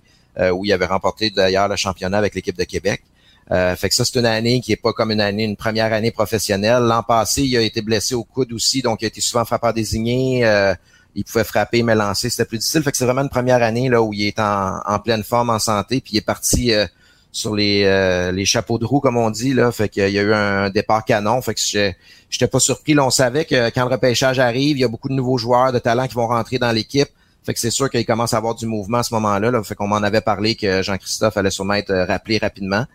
[0.53, 3.03] où il avait remporté d'ailleurs le championnat avec l'équipe de Québec.
[3.51, 5.93] Euh, fait que ça, c'est une année qui est pas comme une année, une première
[5.93, 6.83] année professionnelle.
[6.83, 9.75] L'an passé, il a été blessé au coude aussi, donc il a été souvent frappeur
[9.75, 10.47] désigné.
[10.47, 10.75] Euh,
[11.15, 12.83] il pouvait frapper, mais lancer, c'était plus difficile.
[12.83, 15.59] Fait que c'est vraiment une première année là où il est en, pleine forme, en
[15.59, 16.87] santé, puis il est parti euh,
[17.33, 19.55] sur les, les chapeaux de roue, comme on dit.
[19.55, 19.73] Là.
[19.73, 21.43] Fait qu'il y a eu un départ canon.
[21.43, 22.95] Fait que j'étais pas surpris.
[22.95, 25.73] Là, on savait que quand le repêchage arrive, il y a beaucoup de nouveaux joueurs
[25.73, 27.09] de talent qui vont rentrer dans l'équipe.
[27.45, 29.51] Fait que c'est sûr qu'il commence à avoir du mouvement à ce moment-là.
[29.51, 29.63] Là.
[29.63, 32.87] Fait qu'on m'en avait parlé que Jean-Christophe allait sûrement être rappelé rapidement.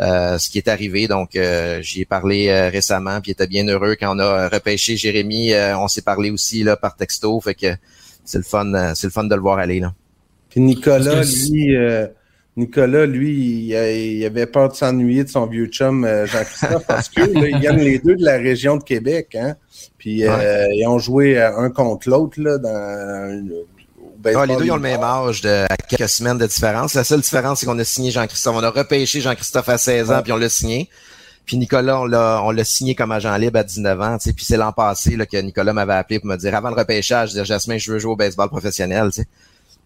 [0.00, 1.06] Euh, ce qui est arrivé.
[1.06, 4.48] Donc, euh, j'y ai parlé euh, récemment, puis il était bien heureux quand on a
[4.48, 5.52] repêché Jérémy.
[5.76, 7.76] on s'est parlé aussi là par texto, fait que
[8.24, 9.94] c'est le fun, c'est le fun de le voir aller là.
[10.50, 11.76] Puis Nicolas, lui,
[12.56, 17.48] Nicolas, lui, il, avait peur de s'ennuyer de son vieux chum Jean-Christophe parce que là,
[17.48, 19.54] ils viennent les deux de la région de Québec, hein.
[19.98, 23.64] Puis ils ont joué un contre l'autre là dans
[24.24, 26.94] ah, les deux ils ont le même âge de à quelques semaines de différence.
[26.94, 28.56] La seule différence, c'est qu'on a signé Jean-Christophe.
[28.56, 30.88] On a repêché Jean-Christophe à 16 ans, puis on l'a signé.
[31.46, 34.16] Puis Nicolas, on l'a, on l'a signé comme agent libre à 19 ans.
[34.18, 37.32] Puis c'est l'an passé là, que Nicolas m'avait appelé pour me dire avant le repêchage,
[37.32, 39.10] dire Jasmin, je veux jouer au baseball professionnel.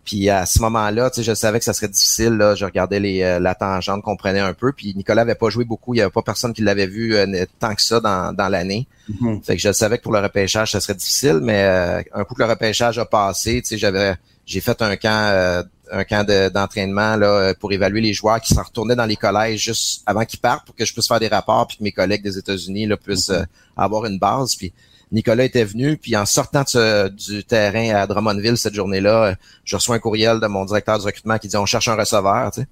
[0.08, 2.30] Puis à ce moment-là, je savais que ça serait difficile.
[2.30, 2.54] Là.
[2.54, 4.72] Je regardais les, euh, la tangente qu'on prenait un peu.
[4.72, 5.92] Puis Nicolas avait pas joué beaucoup.
[5.92, 8.88] Il y avait pas personne qui l'avait vu euh, tant que ça dans, dans l'année.
[9.10, 9.44] Mm-hmm.
[9.44, 11.40] Fait que je savais que pour le repêchage, ça serait difficile.
[11.42, 14.14] Mais euh, un coup que le repêchage a passé, j'avais
[14.46, 18.96] j'ai fait un camp un camp d'entraînement là pour évaluer les joueurs qui s'en retournaient
[18.96, 21.76] dans les collèges juste avant qu'ils partent pour que je puisse faire des rapports puis
[21.76, 23.46] que mes collègues des États-Unis là puissent mm-hmm.
[23.76, 24.56] avoir une base.
[24.56, 24.72] Puis
[25.10, 26.64] Nicolas était venu, puis en sortant
[27.10, 31.38] du terrain à Drummondville cette journée-là, je reçois un courriel de mon directeur du recrutement
[31.38, 32.66] qui dit on cherche un receveur, tu sais.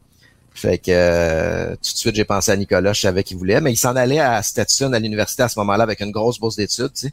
[0.53, 3.73] Fait que euh, tout de suite j'ai pensé à Nicolas, je savais qu'il voulait, mais
[3.73, 6.93] il s'en allait à Stetson à l'université à ce moment-là avec une grosse bourse d'études,
[6.95, 7.13] tu sais.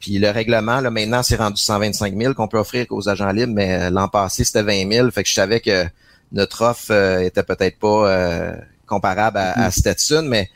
[0.00, 3.52] Puis le règlement, là, maintenant, c'est rendu 125 000 qu'on peut offrir aux agents libres,
[3.52, 5.10] mais l'an passé, c'était 20 000.
[5.10, 5.86] Fait que je savais que
[6.30, 8.52] notre offre euh, était peut-être pas euh,
[8.86, 9.72] comparable à, à mm-hmm.
[9.72, 10.50] Stetson, mais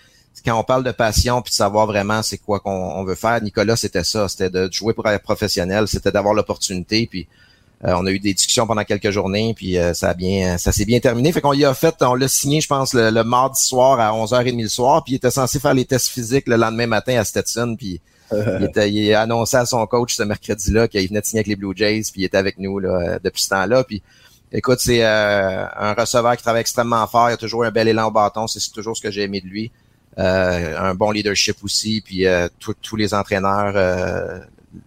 [0.44, 3.76] quand on parle de passion puis de savoir vraiment c'est quoi qu'on veut faire, Nicolas,
[3.76, 7.28] c'était ça, c'était de jouer pour être professionnel, c'était d'avoir l'opportunité, puis
[7.84, 10.72] euh, on a eu des discussions pendant quelques journées, puis euh, ça a bien, ça
[10.72, 11.32] s'est bien terminé.
[11.32, 14.62] Fait qu'on y a fait, on l'a signé, je pense, le, mardi soir à 11h30
[14.62, 17.76] le soir, puis il était censé faire les tests physiques le lendemain matin à Stetson,
[17.76, 18.00] puis
[18.32, 21.48] il, était, il a annoncé à son coach ce mercredi-là qu'il venait de signer avec
[21.48, 24.02] les Blue Jays, puis il était avec nous là, depuis ce temps-là, puis
[24.54, 27.30] Écoute, c'est euh, un receveur qui travaille extrêmement fort.
[27.30, 28.46] Il a toujours un bel élan au bâton.
[28.46, 29.72] C'est toujours ce que j'ai aimé de lui.
[30.18, 34.40] Euh, un bon leadership aussi, puis euh, tous les entraîneurs euh,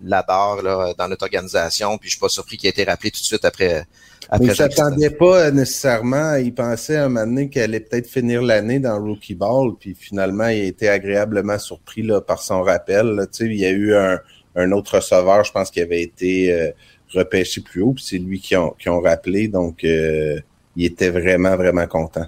[0.04, 3.20] l'adorent là, dans notre organisation, puis je suis pas surpris qu'il ait été rappelé tout
[3.20, 3.88] de suite après.
[4.30, 8.78] après il s'attendait pas nécessairement, il pensait un moment donné qu'elle allait peut-être finir l'année
[8.78, 13.08] dans Rookie Ball, puis finalement il a été agréablement surpris là, par son rappel.
[13.08, 13.26] Là.
[13.40, 14.20] Il y a eu un,
[14.56, 16.72] un autre receveur, je pense, qui avait été
[17.12, 20.44] repêché plus haut, puis c'est lui qui ont, qui ont rappelé, donc il
[20.86, 22.28] était vraiment, vraiment content.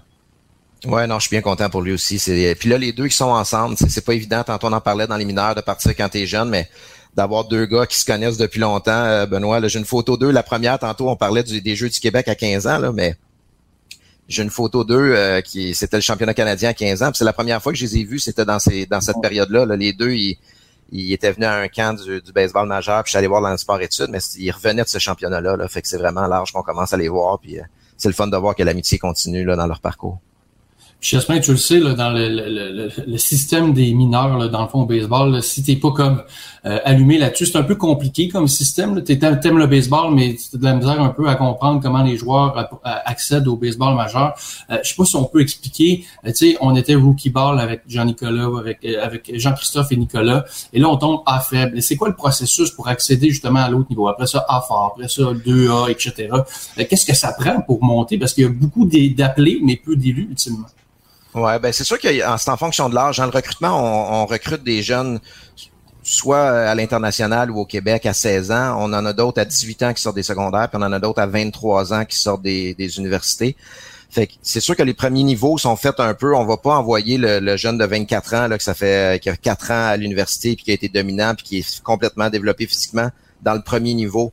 [0.85, 2.17] Ouais, non, je suis bien content pour lui aussi.
[2.59, 4.43] Puis là, les deux qui sont ensemble, c'est pas évident.
[4.43, 6.69] Tantôt, on en parlait dans les mineurs de partir quand t'es jeune, mais
[7.15, 8.91] d'avoir deux gars qui se connaissent depuis longtemps.
[8.91, 10.29] Euh, Benoît, j'ai une photo d'eux.
[10.29, 13.15] La première, tantôt, on parlait des Jeux du Québec à 15 ans, là, mais
[14.27, 17.11] j'ai une photo d'eux euh, qui c'était le championnat canadien à 15 ans.
[17.13, 18.59] C'est la première fois que je les ai vus, c'était dans
[18.89, 19.65] dans cette période-là.
[19.75, 20.37] Les deux, ils,
[21.11, 24.09] étaient venus à un camp du, baseball majeur, puis j'allais voir dans le sport études,
[24.09, 25.57] mais ils revenaient de ce championnat-là.
[25.57, 27.39] Là, fait que c'est vraiment large qu'on commence à les voir.
[27.39, 27.63] Puis euh,
[27.97, 30.19] c'est le fun de voir que l'amitié continue là, dans leur parcours.
[30.99, 34.63] J'espère que tu le sais, là, dans le, le, le, système des mineurs, là, dans
[34.63, 36.23] le fond, au baseball, là, si t'es pas comme
[36.65, 39.03] euh, allumé là-dessus, c'est un peu compliqué comme système.
[39.03, 42.01] Tu aimes le baseball, mais tu as de la misère un peu à comprendre comment
[42.01, 44.33] les joueurs accèdent au baseball majeur.
[44.71, 46.03] Euh, je sais pas si on peut expliquer.
[46.25, 50.45] Euh, tu sais, on était rookie ball avec Jean-Nicolas, avec, euh, avec Jean-Christophe et Nicolas,
[50.73, 51.79] et là, on tombe A faible.
[51.79, 54.07] C'est quoi le processus pour accéder justement à l'autre niveau?
[54.07, 56.29] Après ça, A fort, après ça, 2A, etc.
[56.75, 58.17] Qu'est-ce que ça prend pour monter?
[58.17, 60.65] Parce qu'il y a beaucoup d'appelés, mais peu d'élus, ultimement.
[61.33, 63.17] Ouais, ben c'est sûr que c'est en fonction de l'âge.
[63.17, 65.19] Dans le recrutement, on, recrute des jeunes
[66.03, 68.77] soit à l'international ou au Québec à 16 ans.
[68.79, 70.99] On en a d'autres à 18 ans qui sortent des secondaires, puis on en a
[70.99, 73.55] d'autres à 23 ans qui sortent des, universités.
[74.09, 76.33] Fait c'est sûr que les premiers niveaux sont faits un peu.
[76.33, 79.35] On va pas envoyer le, jeune de 24 ans là, que ça fait qui a
[79.35, 83.09] 4 ans à l'université puis qui a été dominant puis qui est complètement développé physiquement
[83.41, 84.31] dans le premier niveau.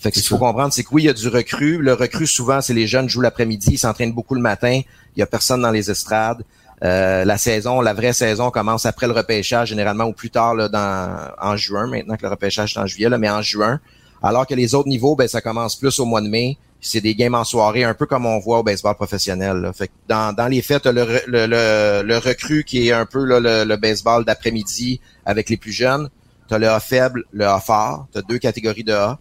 [0.00, 1.76] Fait que ce qu'il faut comprendre, c'est que oui, il y a du recru.
[1.78, 4.80] Le recru, souvent, c'est les jeunes jouent l'après-midi, ils s'entraînent beaucoup le matin,
[5.14, 6.42] il y a personne dans les estrades.
[6.82, 10.68] Euh, la saison, la vraie saison commence après le repêchage, généralement ou plus tard là,
[10.68, 13.78] dans, en juin, maintenant que le repêchage est en juillet, là, mais en juin.
[14.22, 17.14] Alors que les autres niveaux, ben, ça commence plus au mois de mai, c'est des
[17.14, 19.70] games en soirée, un peu comme on voit au baseball professionnel.
[19.74, 23.24] Fait que dans, dans les faits, le, le, le, le, recrue qui est un peu
[23.24, 26.08] là, le, baseball d'après-midi avec les plus jeunes.
[26.48, 28.06] Tu as le A faible, le A fort.
[28.12, 29.18] Tu as deux catégories de A.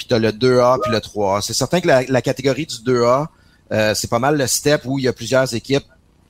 [0.00, 1.42] Puis tu as le 2A puis le 3A.
[1.42, 3.26] C'est certain que la, la catégorie du 2A,
[3.70, 5.84] euh, c'est pas mal le step où il y a plusieurs équipes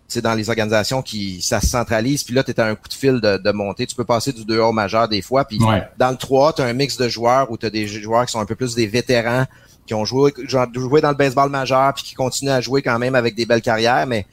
[0.09, 2.89] c'est dans les organisations qui ça se centralise puis là tu es à un coup
[2.89, 5.61] de fil de, de montée tu peux passer du 2A au majeur des fois puis
[5.99, 8.33] dans le 3 tu as un mix de joueurs où tu as des joueurs qui
[8.33, 9.47] sont un peu plus des vétérans
[9.91, 13.17] qui ont joué, joué dans le baseball majeur puis qui continuent à jouer quand même
[13.17, 14.25] avec des belles carrières, mais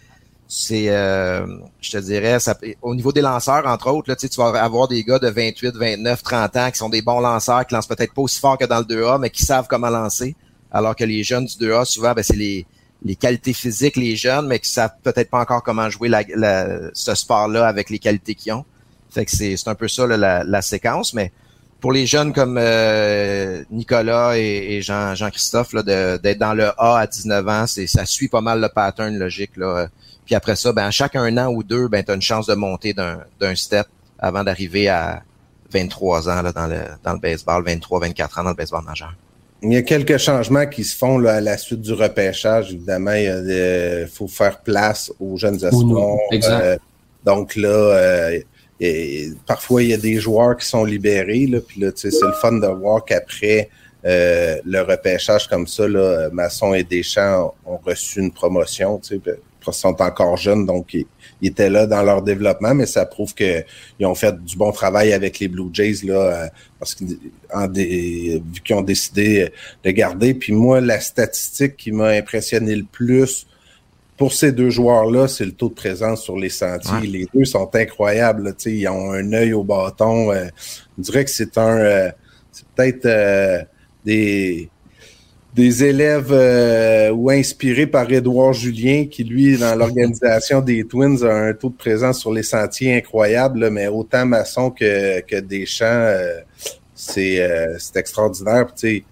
[0.48, 1.46] c'est, euh,
[1.82, 5.04] je te dirais, ça, au niveau des lanceurs, entre autres, là, tu vas avoir des
[5.04, 8.22] gars de 28, 29, 30 ans qui sont des bons lanceurs, qui lancent peut-être pas
[8.22, 10.36] aussi fort que dans le 2A, mais qui savent comment lancer.
[10.72, 12.66] Alors que les jeunes du 2A, souvent, ben, c'est les,
[13.04, 16.24] les qualités physiques, les jeunes, mais qui savent peut-être pas encore comment jouer la,
[16.94, 18.64] ce sport-là avec les qualités qu'ils ont.
[19.10, 21.32] Fait que c'est, un peu ça la, la séquence, mais
[21.82, 27.48] pour les jeunes comme euh, Nicolas et, Jean, Jean-Christophe, d'être dans le A à 19
[27.48, 29.58] ans, c'est ça suit pas mal le pattern logique.
[29.58, 29.90] Là.
[30.28, 32.54] Puis après ça, ben, chaque un an ou deux, ben, tu as une chance de
[32.54, 33.88] monter d'un step
[34.20, 35.24] avant d'arriver à
[35.72, 39.16] 23 ans là, dans, le, dans le baseball, 23, 24 ans dans le baseball majeur.
[39.64, 42.74] Il y a quelques changements qui se font là, à la suite du repêchage.
[42.74, 46.18] Évidemment, il faut faire place aux jeunes espoirs.
[46.34, 46.78] Euh,
[47.24, 48.40] donc là, euh,
[48.82, 52.34] et parfois, il y a des joueurs qui sont libérés, là, puis là, c'est le
[52.34, 53.70] fun de voir qu'après
[54.06, 59.00] euh, le repêchage comme ça, là, Masson et Deschamps ont reçu une promotion,
[59.72, 61.06] sont encore jeunes, donc ils,
[61.42, 63.66] étaient là dans leur développement, mais ça prouve qu'ils
[64.02, 66.48] ont fait du bon travail avec les Blue Jays, là, euh,
[66.80, 67.18] parce qu'ils
[67.54, 69.52] vu qu'ils ont décidé
[69.84, 70.34] de garder.
[70.34, 73.48] Puis moi, la statistique qui m'a impressionné le plus,
[74.18, 77.08] pour ces deux joueurs-là, c'est le taux de présence sur les sentiers.
[77.08, 78.56] Les deux sont incroyables.
[78.66, 80.32] ils ont un œil au bâton.
[80.32, 80.48] Euh,
[80.98, 82.12] on dirait que c'est un, euh,
[82.52, 83.64] c'est peut-être euh,
[84.04, 84.70] des
[85.58, 86.32] des élèves
[87.14, 91.76] ou inspirés par Édouard Julien, qui lui, dans l'organisation des Twins, a un taux de
[91.76, 96.14] présence sur les sentiers incroyable, mais autant maçon que, que Deschamps,
[96.94, 98.68] c'est, c'est extraordinaire.
[98.76, 99.04] sais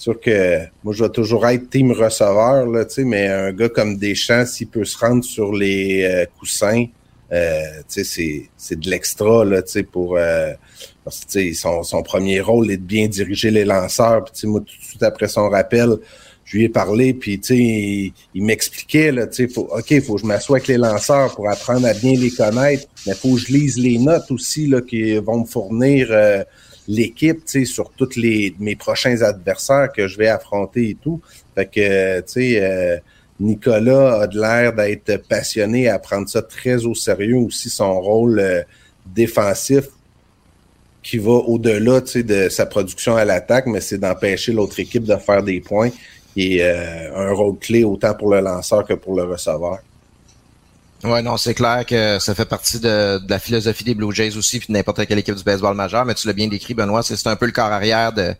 [0.00, 4.46] sûr que moi, je vais toujours être team receveur, là, mais un gars comme Deschamps,
[4.46, 6.86] s'il peut se rendre sur les euh, coussins,
[7.32, 9.62] euh, c'est, c'est de l'extra là,
[9.92, 10.52] pour euh,
[11.04, 14.24] parce que son, son premier rôle est de bien diriger les lanceurs.
[14.24, 15.96] Puis, moi, tout de suite après son rappel,
[16.44, 20.26] je lui ai parlé, puis il, il m'expliquait, là, faut, OK, il faut que je
[20.26, 23.52] m'assoie avec les lanceurs pour apprendre à bien les connaître, mais il faut que je
[23.52, 26.42] lise les notes aussi là, qui vont me fournir euh,
[26.88, 31.20] l'équipe, tu sais, sur tous les mes prochains adversaires que je vais affronter et tout.
[31.54, 32.96] Fait que, tu sais, euh,
[33.38, 38.40] Nicolas a de l'air d'être passionné à prendre ça très au sérieux aussi, son rôle
[38.40, 38.62] euh,
[39.06, 39.84] défensif
[41.02, 45.42] qui va au-delà de sa production à l'attaque, mais c'est d'empêcher l'autre équipe de faire
[45.42, 45.90] des points
[46.36, 49.78] et euh, un rôle clé autant pour le lanceur que pour le receveur.
[51.02, 54.58] Ouais, non, c'est clair que ça fait partie de, la philosophie des Blue Jays aussi,
[54.58, 57.36] puis n'importe quelle équipe du baseball majeur, mais tu l'as bien décrit, Benoît, c'est un
[57.36, 58.34] peu le corps arrière de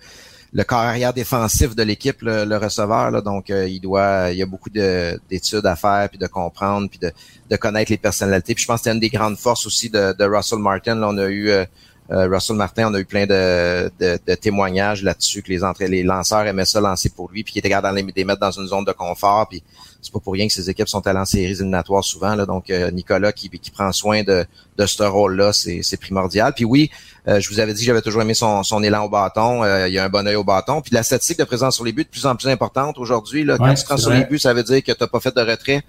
[0.53, 3.13] le corps arrière défensif de l'équipe, le, receveur.
[3.13, 6.89] Là, donc, euh, il doit, il y a beaucoup d'études à faire, puis de comprendre,
[6.91, 7.13] puis de,
[7.49, 8.55] de connaître les personnalités.
[8.55, 10.97] Puis je pense que c'est une des grandes forces aussi de, de Russell Martin.
[10.97, 11.65] Là, on a eu euh,
[12.13, 16.03] euh, Russell Martin, on a eu plein de, de, témoignages là-dessus que les entrées, les
[16.03, 18.67] lanceurs aimaient ça lancer pour lui, puis qu'il était capable de les mettre dans une
[18.67, 19.49] zone de confort.
[19.49, 19.63] Puis
[20.03, 22.35] c'est pas pour rien que ces équipes sont allées en séries éliminatoires souvent.
[22.35, 24.45] Là, donc euh, Nicolas qui, qui prend soin de,
[24.77, 26.53] de ce rôle-là, c'est, primordial.
[26.53, 26.91] Puis oui,
[27.29, 29.65] euh, je vous avais dit que j'avais toujours aimé son, son élan au bâton.
[29.87, 30.81] il y a un bon œil au bâton.
[30.81, 33.45] Puis la statistique de présence sur les buts de plus en plus importante aujourd'hui.
[33.45, 35.35] Là, quand tu prends sur les buts, ça veut dire que tu n'as pas fait
[35.35, 35.85] de retrait.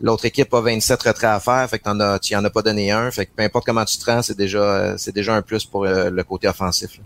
[0.00, 2.62] L'autre équipe a 27 retraits à faire, fait que t'en as, tu en as pas
[2.62, 3.10] donné un.
[3.10, 5.84] Fait que peu importe comment tu te rends, c'est déjà, c'est déjà un plus pour
[5.84, 7.00] euh, le côté offensif.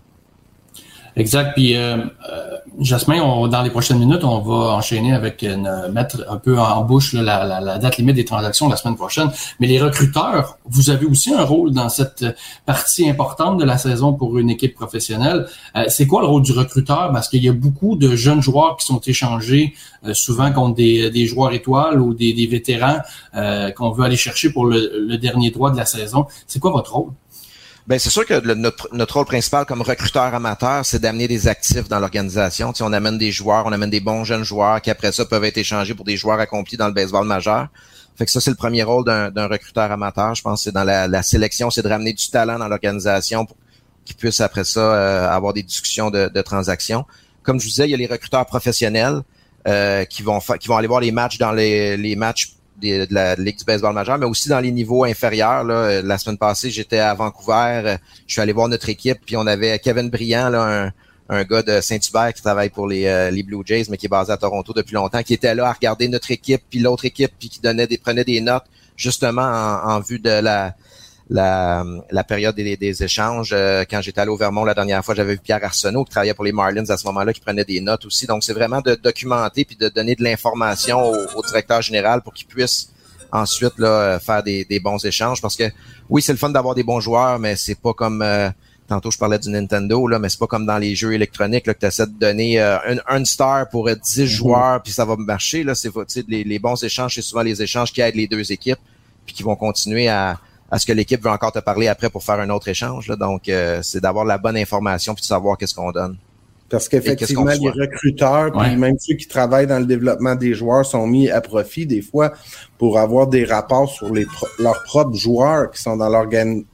[1.18, 1.52] Exact.
[1.54, 1.96] Puis, euh,
[2.31, 6.59] euh, Jasmin, on, dans les prochaines minutes, on va enchaîner avec une, mettre un peu
[6.59, 9.31] en bouche la, date limite des transactions la semaine prochaine.
[9.59, 12.24] Mais les recruteurs, vous avez aussi un rôle dans cette
[12.66, 15.46] partie importante de la saison pour une équipe professionnelle.
[15.76, 17.11] Euh, c'est quoi le rôle du recruteur?
[17.12, 19.74] Parce qu'il y a beaucoup de jeunes joueurs qui sont échangés
[20.07, 22.98] euh, souvent contre des, joueurs étoiles ou des, vétérans
[23.35, 26.26] euh, qu'on veut aller chercher pour le, le dernier droit de la saison.
[26.46, 27.11] C'est quoi votre rôle?
[27.88, 31.88] Ben c'est sûr que notre, notre, rôle principal comme recruteur amateur, c'est d'amener des actifs
[31.88, 32.74] dans l'organisation.
[32.74, 35.44] Tu on amène des joueurs, on amène des bons jeunes joueurs qui après ça peuvent
[35.44, 37.68] être échangés pour des joueurs accomplis dans le baseball majeur.
[38.14, 40.35] Fait que ça, c'est le premier rôle d'un recruteur amateur.
[40.35, 43.57] Je pense c'est dans la, sélection, c'est de ramener du talent dans l'organisation pour
[44.05, 47.07] qu'ils puissent après ça euh, avoir des discussions de, de, transactions.
[47.42, 49.22] Comme je vous disais, il y a les recruteurs professionnels
[49.66, 53.35] euh, qui vont qui vont aller voir les matchs dans les, les matchs de, la
[53.35, 55.64] Ligue du baseball majeur, mais aussi dans les niveaux inférieurs.
[55.64, 56.03] Là.
[56.03, 59.79] La semaine passée, j'étais à Vancouver, je suis allé voir notre équipe, puis on avait
[59.79, 60.91] Kevin Briand, là,
[61.31, 64.33] un gars de Saint-Hubert qui travaille pour les, les Blue Jays, mais qui est basé
[64.33, 67.49] à Toronto depuis longtemps, qui était là à regarder notre équipe, puis l'autre équipe, puis
[67.49, 68.64] qui donnait des, prenait des notes
[68.99, 70.75] justement en, vue de la,
[71.31, 73.55] la, la période des, des échanges.
[73.91, 76.45] quand j'étais allé au Vermont la dernière fois, j'avais vu Pierre Arsenault qui travaillait pour
[76.45, 78.27] les Marlins à ce moment-là, qui prenait des notes aussi.
[78.27, 82.47] Donc, c'est vraiment de documenter puis de donner de l'information au, directeur général pour qu'il
[82.47, 82.91] puisse
[83.31, 85.43] ensuite là, faire des, des, bons échanges.
[85.43, 85.64] Parce que
[86.09, 88.23] oui, c'est le fun d'avoir des bons joueurs, mais c'est pas comme
[88.88, 91.75] Tantôt, je parlais du Nintendo, là, mais c'est pas comme dans les jeux électroniques là,
[91.75, 94.27] que tu essaies de donner euh, un, star pour 10 mhm.
[94.27, 95.62] joueurs, puis ça va marcher.
[95.62, 95.93] Là, c'est
[96.27, 98.79] les, les bons échanges, c'est souvent les échanges qui aident les deux équipes,
[99.27, 102.22] puis qui vont continuer à, à ce que l'équipe veut encore te parler après pour
[102.22, 103.09] faire un autre échange.
[103.09, 106.16] Donc, euh, c'est d'avoir la bonne information puis de savoir qu'est-ce qu'on donne.
[106.70, 111.07] Parce qu'effectivement, les recruteurs, puis même ceux qui travaillent dans le développement des joueurs sont
[111.07, 112.33] mis à profit des fois
[112.76, 114.26] pour avoir des rapports sur les
[114.59, 116.26] leurs propres joueurs qui sont dans leur,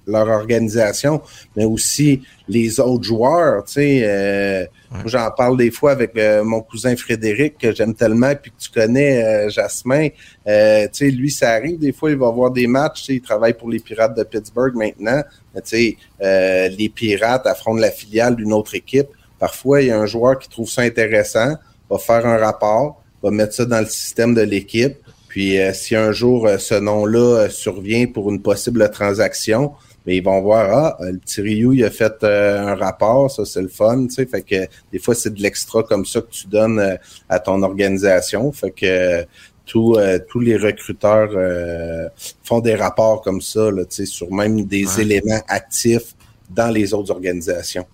[0.09, 1.23] leur organisation,
[1.57, 3.65] mais aussi les autres joueurs.
[3.65, 4.67] Tu sais, euh,
[5.07, 8.71] j'en parle des fois avec euh, mon cousin Frédéric que j'aime tellement, puis que tu
[8.71, 10.09] connais, euh, Jasmin.
[10.09, 13.03] tu sais, lui, ça arrive des fois, il va voir des matchs.
[13.03, 15.23] Tu sais, il travaille pour les Pirates de Pittsburgh maintenant.
[15.65, 19.07] Tu sais, les Pirates affrontent la filiale d'une autre équipe
[19.45, 21.57] Parfois, il y a un joueur qui trouve ça intéressant,
[21.91, 24.97] va faire un rapport, va mettre ça dans le système de l'équipe.
[25.29, 29.73] Puis euh, si un jour euh, ce nom-là euh, survient pour une possible transaction,
[30.07, 33.61] mais ils vont voir ah le petit Ryu il a fait un rapport, ça c'est
[33.61, 36.47] le fun, tu sais, fait que des fois c'est de l'extra comme ça que tu
[36.47, 39.27] donnes à ton organisation, fait que
[39.67, 41.33] tous tous les recruteurs
[42.43, 46.15] font des rapports comme ça là, tu sais, sur même des éléments actifs
[46.49, 47.85] dans les autres organisations.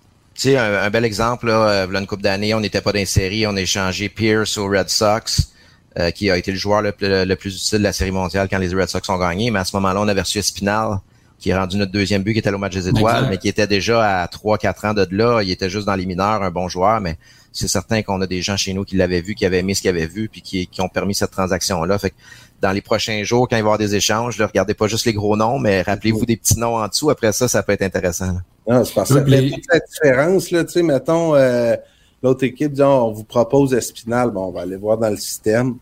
[0.41, 3.05] Tu sais, un, bel exemple, là, euh, une couple d'années, on n'était pas dans une
[3.05, 5.51] série, on a échangé Pierce aux Red Sox,
[5.99, 8.73] euh, qui a été le joueur le, plus utile de la série mondiale quand les
[8.73, 9.51] Red Sox ont gagné.
[9.51, 10.97] Mais à ce moment-là, on a reçu Espinal,
[11.37, 13.67] qui est rendu notre deuxième but, qui était au match des étoiles, mais qui était
[13.67, 15.43] déjà à 3-4 ans de là.
[15.43, 17.19] Il était juste dans les mineurs, un bon joueur, mais
[17.51, 19.81] c'est certain qu'on a des gens chez nous qui l'avaient vu, qui avaient aimé ce
[19.81, 21.99] qu'ils avaient vu, puis qui, qui ont permis cette transaction-là.
[21.99, 22.15] Fait que
[22.61, 25.05] dans les prochains jours, quand il va y avoir des échanges, ne regardez pas juste
[25.05, 27.11] les gros noms, mais rappelez-vous des petits noms en dessous.
[27.11, 28.39] Après ça, ça peut être intéressant.
[28.67, 31.75] Non, c'est parce que la différence, là, tu sais, mettons, euh,
[32.21, 35.75] l'autre équipe dit, on vous propose Espinal, bon, on va aller voir dans le système.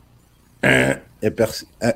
[0.63, 0.67] Et
[1.27, 1.91] euh,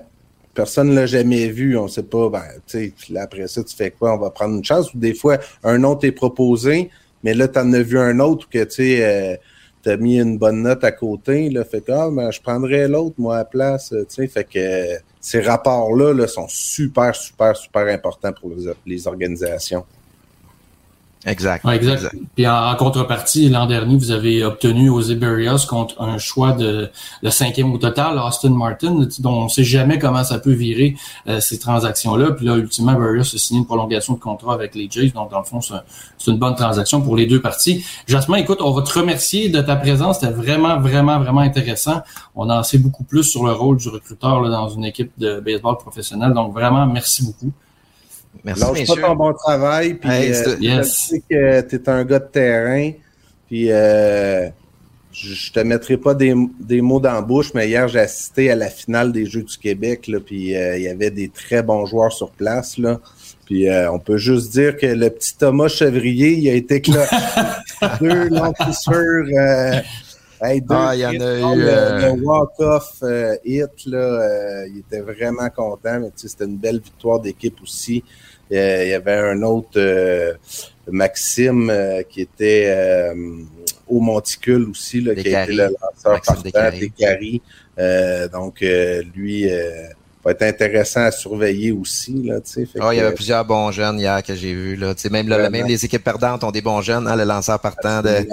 [0.53, 3.91] personne ne l'a jamais vu, on sait pas, ben, tu sais, après ça, tu fais
[3.91, 4.13] quoi?
[4.13, 4.93] On va prendre une chance.
[4.93, 6.89] Ou des fois, un autre est proposé,
[7.23, 9.37] mais là, tu en as vu un autre que, tu sais, euh,
[9.83, 12.89] tu as mis une bonne note à côté, là, fait que, ah, ben, je prendrais
[12.89, 17.55] l'autre, moi, à la place, tu sais, fait que ces rapports-là là, sont super, super,
[17.55, 18.51] super importants pour
[18.85, 19.85] les organisations.
[21.25, 21.65] Exact.
[21.65, 22.15] exact.
[22.35, 26.89] Puis en, contrepartie, l'an dernier, vous avez obtenu aux Iberias contre un choix de
[27.21, 30.95] le cinquième au total, Austin Martin, dont on ne sait jamais comment ça peut virer
[31.27, 32.31] euh, ces transactions-là.
[32.31, 35.09] Puis là, ultimement, Iberias a signé une prolongation de contrat avec les Jays.
[35.09, 37.85] Donc, dans le fond, c'est une bonne transaction pour les deux parties.
[38.07, 40.19] Jasmin, écoute, on va te remercier de ta présence.
[40.19, 42.01] C'était vraiment, vraiment, vraiment intéressant.
[42.35, 45.39] On en sait beaucoup plus sur le rôle du recruteur là, dans une équipe de
[45.39, 46.33] baseball professionnelle.
[46.33, 47.51] Donc, vraiment, merci beaucoup.
[48.43, 49.93] Merci, Lâche pas ton bon travail.
[49.95, 52.91] Puis, euh, Je sais que tu es un gars de terrain.
[53.47, 54.49] Puis, euh,
[55.11, 58.55] je te mettrai pas des, des mots dans la bouche, mais hier, j'ai assisté à
[58.55, 60.07] la finale des Jeux du Québec.
[60.07, 62.77] Là, puis, euh, il y avait des très bons joueurs sur place.
[62.77, 62.99] Là.
[63.45, 67.05] Puis, on peut juste dire que le petit Thomas Chevrier, il a été là,
[68.01, 68.29] deux
[70.43, 71.57] longs ah, il y en a eu.
[71.57, 76.79] Le, euh, walk-off euh, hit, là, euh, il était vraiment content, mais c'était une belle
[76.79, 78.03] victoire d'équipe aussi.
[78.49, 80.37] il y avait un autre,
[80.89, 81.71] Maxime,
[82.09, 83.13] qui était
[83.87, 87.41] au monticule aussi, là, qui a été le lanceur partant, des
[88.31, 89.49] donc, lui
[90.23, 92.23] va être intéressant à surveiller aussi.
[92.23, 92.39] Là,
[92.79, 94.75] oh, il y avait plusieurs bons jeunes hier que j'ai vus.
[94.75, 94.93] Là.
[95.11, 97.07] Même, même les équipes perdantes ont des bons jeunes.
[97.07, 98.25] Hein, le lanceur partant de,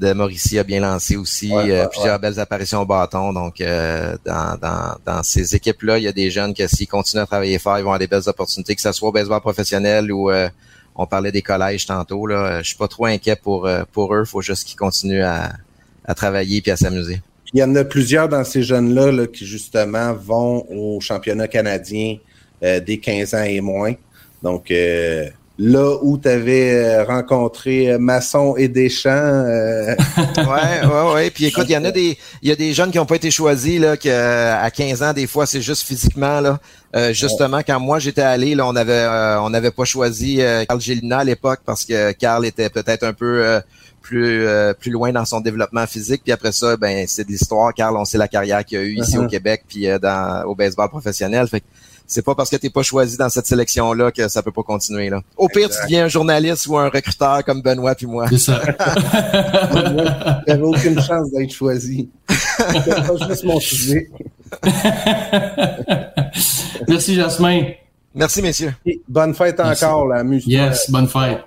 [0.00, 1.52] de Mauricie a bien lancé aussi.
[1.52, 3.32] Euh, plusieurs belles apparitions au bâton.
[3.32, 7.22] Donc, euh, dans, dans, dans, ces équipes-là, il y a des jeunes qui, s'ils continuent
[7.22, 10.10] à travailler fort, ils vont avoir des belles opportunités, que ce soit au baseball professionnel
[10.10, 10.48] ou euh,
[10.96, 12.26] on parlait des collèges tantôt.
[12.26, 14.22] Là, je suis pas trop inquiet pour, pour eux.
[14.24, 15.52] Il faut juste qu'ils continuent à,
[16.06, 17.20] à travailler puis à s'amuser.
[17.54, 22.18] Il y en a plusieurs dans ces jeunes-là là, qui, justement, vont au championnat canadien
[22.62, 23.94] des 15 ans et moins.
[24.42, 24.72] Donc,
[25.58, 29.10] là où tu avais euh, rencontré euh, Masson et Deschamps.
[29.10, 29.94] Euh...
[30.36, 31.30] ouais, ouais, ouais.
[31.30, 33.16] Puis écoute, il y en a des, il y a des jeunes qui n'ont pas
[33.16, 36.60] été choisis là, que à 15 ans des fois c'est juste physiquement là.
[36.96, 39.06] Euh, justement, quand moi j'étais allé, là, on avait,
[39.40, 43.60] on n'avait pas choisi Carl Gélina à l'époque parce que Carl était peut-être un peu
[44.00, 44.46] plus
[44.80, 46.22] plus loin dans son développement physique.
[46.24, 47.74] Puis après ça, ben c'est de l'histoire.
[47.74, 49.28] Carl, on sait la carrière qu'il a eu ici au uh-huh.
[49.28, 51.46] Québec, puis dans au baseball professionnel.
[51.48, 51.62] Fait
[52.08, 55.10] c'est pas parce que t'es pas choisi dans cette sélection-là que ça peut pas continuer.
[55.10, 55.20] Là.
[55.36, 58.26] Au pire, tu deviens un journaliste ou un recruteur comme Benoît puis moi.
[58.30, 58.62] C'est ça.
[60.48, 62.08] J'avais aucune chance d'être choisi.
[62.26, 64.10] pas juste mon sujet.
[66.88, 67.64] Merci, Jasmin.
[68.14, 68.74] Merci, messieurs.
[69.06, 70.48] bonne fête encore, la musique.
[70.48, 71.40] Yes, bonne fête.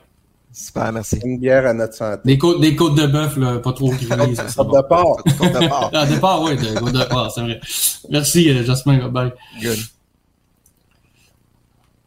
[0.54, 1.18] Super, merci.
[1.24, 2.22] Une bière à notre santé.
[2.26, 4.44] Des côtes, des côtes de bœuf, là, pas trop grillées, ça.
[4.56, 5.24] Côtes de porc.
[5.40, 5.92] Côtes de porc.
[5.94, 7.60] ah, de porc, oui, des côtes de porc, c'est vrai.
[8.10, 9.08] Merci, euh, Jasmin.
[9.08, 9.32] Bye.
[9.62, 9.80] Good.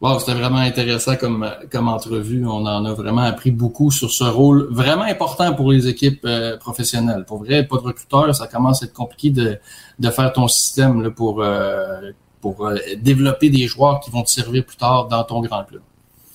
[0.05, 2.45] Wow, c'était vraiment intéressant comme, comme entrevue.
[2.47, 6.59] On en a vraiment appris beaucoup sur ce rôle vraiment important pour les équipes euh,
[6.59, 7.25] professionnelles.
[7.27, 9.59] Pour vrai, pas de recruteur, ça commence à être compliqué de,
[9.99, 12.11] de faire ton système là, pour, euh,
[12.43, 15.81] pour euh, développer des joueurs qui vont te servir plus tard dans ton grand club.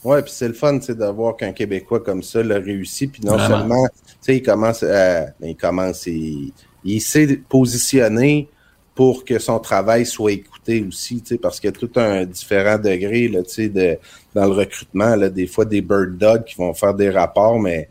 [0.04, 3.06] Ouais, puis c'est le fun, c'est de voir qu'un Québécois comme ça l'a réussi.
[3.06, 3.86] Puis non seulement,
[4.28, 6.54] il commence, à, il commence, il,
[6.84, 8.50] il sait positionner
[8.96, 13.28] pour que son travail soit écouté aussi, parce qu'il y a tout un différent degré
[13.28, 13.98] là, de,
[14.34, 15.16] dans le recrutement.
[15.16, 17.90] Là, des fois, des bird dogs qui vont faire des rapports, mais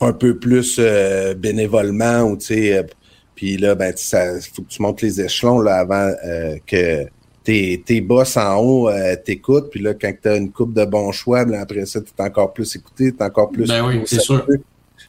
[0.00, 2.22] un peu plus euh, bénévolement.
[2.22, 2.82] Ou, euh,
[3.34, 7.06] puis là, ben, il faut que tu montes les échelons là, avant euh, que
[7.44, 8.90] tes, tes boss en haut
[9.24, 9.70] t'écoutent.
[9.70, 12.22] Puis là, quand tu as une coupe de bons choix, ben, après ça, tu es
[12.22, 13.66] encore plus écouté, tu es encore plus...
[13.66, 14.44] Ben oui, c'est sûr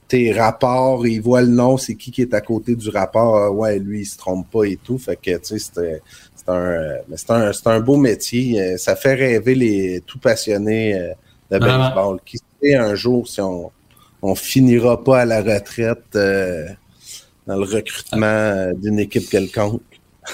[0.09, 3.37] tes rapports, il voit le nom, c'est qui qui est à côté du rapport.
[3.37, 4.97] Ah ouais, lui, il se trompe pas et tout.
[4.97, 6.01] Fait que, tu sais,
[6.35, 6.97] c'est un,
[7.29, 8.59] un, un, beau métier.
[8.59, 11.13] Euh, ça fait rêver les tout passionnés euh,
[11.51, 12.19] de baseball.
[12.25, 13.71] Qui sait un jour si on,
[14.23, 16.65] on finira pas à la retraite euh,
[17.45, 19.81] dans le recrutement d'une équipe quelconque.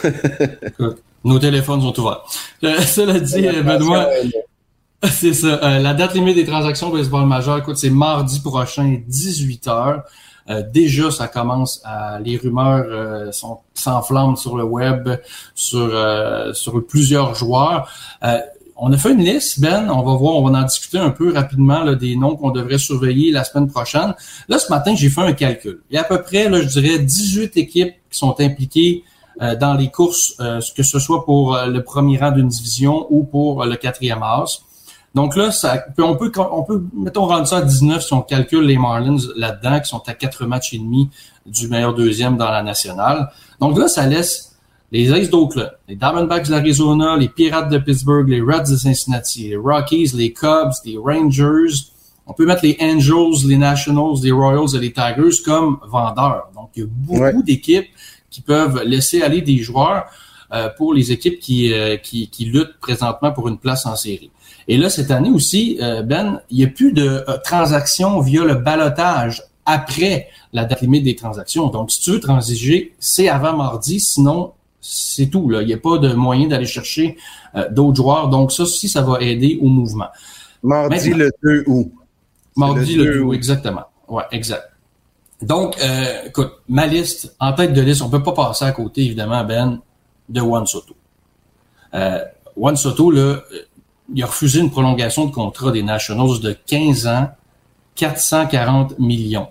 [1.26, 2.24] Nos téléphones sont ouverts.
[2.62, 4.08] Cela dit, Benoît,
[5.12, 5.60] C'est ça.
[5.64, 10.04] Euh, la date limite des transactions baseball majeur, écoute, c'est mardi prochain, 18 h
[10.48, 15.10] euh, déjà, ça commence à les rumeurs euh, sont s'enflamment sur le web,
[15.56, 15.91] sur
[16.54, 17.89] sur plusieurs joueurs.
[18.78, 19.89] on a fait une liste, Ben.
[19.89, 22.78] On va voir, on va en discuter un peu rapidement là, des noms qu'on devrait
[22.78, 24.14] surveiller la semaine prochaine.
[24.48, 25.82] Là, ce matin, j'ai fait un calcul.
[25.89, 29.04] Il y a à peu près, là, je dirais, 18 équipes qui sont impliquées
[29.60, 30.38] dans les courses,
[30.78, 34.64] que ce soit pour le premier rang d'une division ou pour le quatrième as.
[35.16, 38.66] Donc là, ça, on peut, on peut, mettons, rendre ça à 19 si on calcule
[38.66, 41.09] les Marlins là-dedans, qui sont à quatre matchs et demi
[41.45, 43.32] du meilleur deuxième dans la nationale.
[43.61, 44.57] Donc là, ça laisse
[44.91, 49.47] les Aces d'Oakland, les Diamondbacks de l'Arizona, les Pirates de Pittsburgh, les Reds de Cincinnati,
[49.47, 51.86] les Rockies, les Cubs, les Rangers.
[52.28, 56.49] On peut mettre les Angels, les Nationals, les Royals et les Tigers comme vendeurs.
[56.53, 57.88] Donc, il y a beaucoup d'équipes
[58.30, 60.07] qui peuvent laisser aller des joueurs
[60.51, 64.30] euh, pour les équipes qui, euh, qui, qui luttent présentement pour une place en série.
[64.68, 68.43] Et là, cette année aussi, euh, Ben, il n'y a plus de euh, transactions via
[68.43, 71.68] le balotage après la date limite des transactions.
[71.68, 75.49] Donc, si tu veux transiger, c'est avant mardi, sinon, c'est tout.
[75.49, 75.61] Là.
[75.61, 77.18] Il n'y a pas de moyen d'aller chercher
[77.55, 78.30] euh, d'autres joueurs.
[78.30, 80.07] Donc, ça aussi, ça va aider au mouvement.
[80.63, 81.91] Mardi le 2 août.
[82.55, 83.84] Mardi le 2 août, exactement.
[84.07, 84.63] Ouais, exact.
[85.41, 85.78] Donc,
[86.26, 89.80] écoute, ma liste, en tête de liste, on peut pas passer à côté, évidemment, Ben,
[90.30, 90.95] de Juan Soto.
[91.93, 92.24] Euh,
[92.57, 93.41] Juan Soto, là,
[94.14, 97.30] il a refusé une prolongation de contrat des Nationals de 15 ans,
[97.95, 99.47] 440 millions.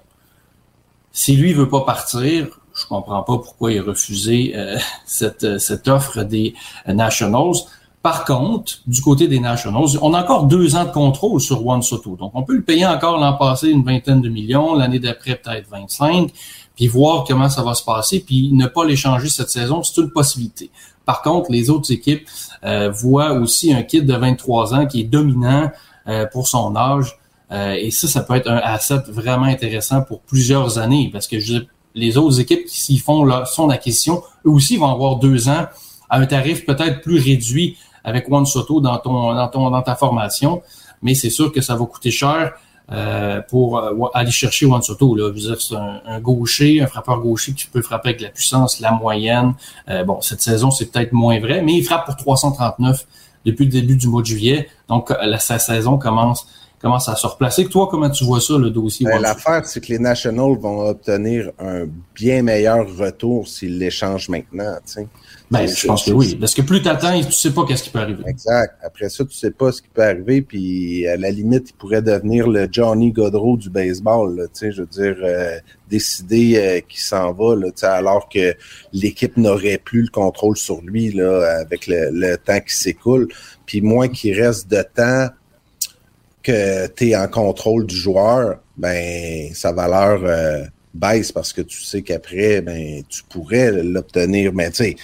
[1.13, 5.89] Si lui veut pas partir, je comprends pas pourquoi il a refusé euh, cette, cette
[5.89, 6.55] offre des
[6.87, 7.55] Nationals.
[8.03, 11.81] Par contre, du côté des Nationals, on a encore deux ans de contrôle sur Juan
[11.81, 12.17] Soto.
[12.17, 15.71] Donc, on peut le payer encore l'an passé une vingtaine de millions, l'année d'après peut-être
[15.71, 16.31] 25,
[16.77, 20.11] puis voir comment ça va se passer, puis ne pas l'échanger cette saison, c'est une
[20.11, 20.71] possibilité.
[21.07, 22.29] Par contre, les autres équipes
[22.65, 25.71] euh, voient aussi un kid de 23 ans qui est dominant
[26.09, 27.19] euh, pour son âge.
[27.53, 31.37] Euh, et ça, ça peut être un asset vraiment intéressant pour plusieurs années parce que
[31.95, 35.67] les autres équipes qui s'y font leur, son acquisition, eux aussi vont avoir deux ans
[36.09, 39.95] à un tarif peut-être plus réduit avec One Soto dans ton dans ton dans ta
[39.95, 40.63] formation,
[41.03, 42.53] mais c'est sûr que ça va coûter cher.
[42.93, 45.15] Euh, pour euh, aller chercher Juan Soto.
[45.15, 45.33] Là.
[45.59, 49.55] C'est un, gaucher, un frappeur gaucher qui peut frapper avec la puissance, la moyenne.
[49.89, 53.07] Euh, bon, cette saison, c'est peut-être moins vrai, mais il frappe pour 339
[53.47, 54.69] depuis le début du mois de juillet.
[54.89, 56.47] Donc, la, sa saison commence
[56.83, 57.65] commence à se replacer.
[57.65, 59.07] Toi, comment tu vois ça, le dossier?
[59.07, 64.77] Ben, L'affaire, c'est que les Nationals vont obtenir un bien meilleur retour s'ils l'échangent maintenant.
[65.51, 66.37] Ben, je pense que oui.
[66.37, 68.23] Parce que plus tu attends, tu sais pas qu'est-ce qui peut arriver.
[68.27, 68.77] Exact.
[68.83, 70.43] Après ça, tu sais pas ce qui peut arriver.
[70.43, 74.37] Puis à la limite, il pourrait devenir le Johnny Godreau du baseball.
[74.37, 75.59] Là, je veux dire, euh,
[75.91, 78.55] décider euh, qu'il s'en va, là, alors que
[78.93, 83.29] l'équipe n'aurait plus le contrôle sur lui là, avec le, le temps qui s'écoule.
[83.67, 85.29] Puis moins qu'il reste de temps
[86.43, 90.65] que tu es en contrôle du joueur, ben sa valeur euh,
[90.95, 94.53] baisse parce que tu sais qu'après, ben tu pourrais l'obtenir.
[94.55, 94.97] Mais tu sais,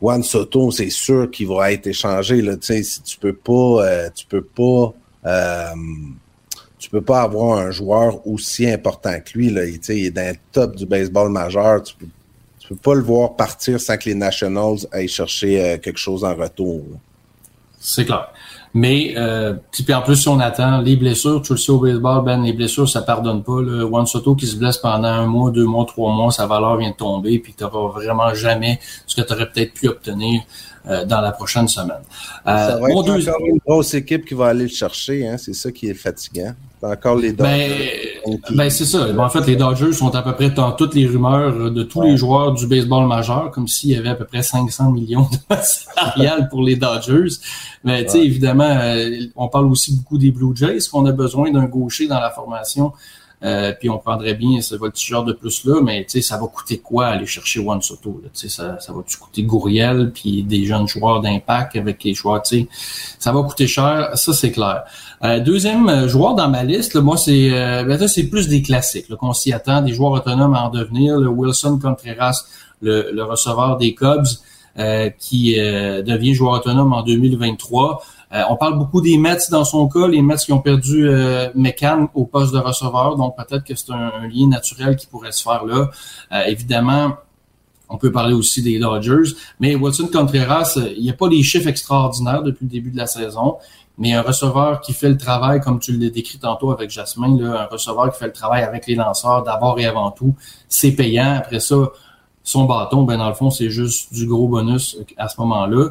[0.00, 2.40] Juan Soto, c'est sûr qu'il va être échangé.
[2.40, 4.94] Là, si tu peux pas, euh, tu peux pas,
[5.26, 5.74] euh,
[6.78, 9.50] tu peux pas avoir un joueur aussi important que lui.
[9.50, 9.64] Là.
[9.64, 11.82] Il, est dans le top du baseball majeur.
[11.82, 12.06] Tu peux,
[12.58, 16.34] tu peux pas le voir partir sans que les Nationals aillent chercher quelque chose en
[16.34, 16.82] retour.
[17.78, 18.32] C'est clair.
[18.76, 22.24] Mais euh, puis en plus, si on attend les blessures, tu le sais au baseball,
[22.24, 23.60] Ben, les blessures, ça pardonne pas.
[23.60, 26.76] Le Juan Soto qui se blesse pendant un mois, deux mois, trois mois, sa valeur
[26.76, 30.42] vient de tomber, puis tu n'auras vraiment jamais ce que tu aurais peut-être pu obtenir
[30.86, 32.02] euh, dans la prochaine semaine.
[32.46, 33.16] Euh, ça va être encore
[33.46, 35.36] une grosse équipe qui va aller le chercher, hein?
[35.38, 36.52] c'est ça qui est fatigant.
[36.82, 38.20] encore les Dodgers.
[38.26, 39.06] Ben, ben c'est ça.
[39.16, 42.18] en fait, les Dodgers sont à peu près dans toutes les rumeurs de tous les
[42.18, 46.48] joueurs du baseball majeur, comme s'il y avait à peu près 500 millions de salariales
[46.50, 47.34] pour les Dodgers.
[47.82, 51.50] Mais tu sais, évidemment, euh, on parle aussi beaucoup des Blue Jays, qu'on a besoin
[51.50, 52.92] d'un gaucher dans la formation.
[53.44, 57.08] Euh, puis on prendrait bien ce voltigeur de plus là, mais ça va coûter quoi
[57.08, 58.20] aller chercher Juan Soto?
[58.22, 62.42] Là, ça, ça va-tu coûter Gouriel, puis des jeunes joueurs d'impact avec les joueurs,
[63.18, 64.84] ça va coûter cher, ça c'est clair.
[65.22, 69.34] Euh, deuxième euh, joueur dans ma liste, moi c'est ben, c'est plus des classiques qu'on
[69.34, 71.18] s'y attend, des joueurs autonomes à en devenir.
[71.18, 72.46] Le Wilson Contreras,
[72.80, 74.24] le, le receveur des Cubs,
[75.18, 78.02] qui devient joueur autonome en 2023.
[78.34, 81.50] Euh, on parle beaucoup des Mets dans son cas, les Mets qui ont perdu euh,
[81.54, 85.42] McCann au poste de receveur, donc peut-être que c'est un, lien naturel qui pourrait se
[85.42, 85.90] faire là.
[86.32, 87.16] Euh, évidemment,
[87.88, 91.68] on peut parler aussi des Dodgers, mais Wilson Contreras, il n'y a pas des chiffres
[91.68, 93.58] extraordinaires depuis le début de la saison,
[93.98, 97.62] mais un receveur qui fait le travail, comme tu l'as décrit tantôt avec Jasmine, là,
[97.62, 100.34] un receveur qui fait le travail avec les lanceurs d'abord et avant tout,
[100.68, 101.36] c'est payant.
[101.36, 101.76] Après ça,
[102.42, 105.90] son bâton, ben dans le fond, c'est juste du gros bonus à ce moment-là.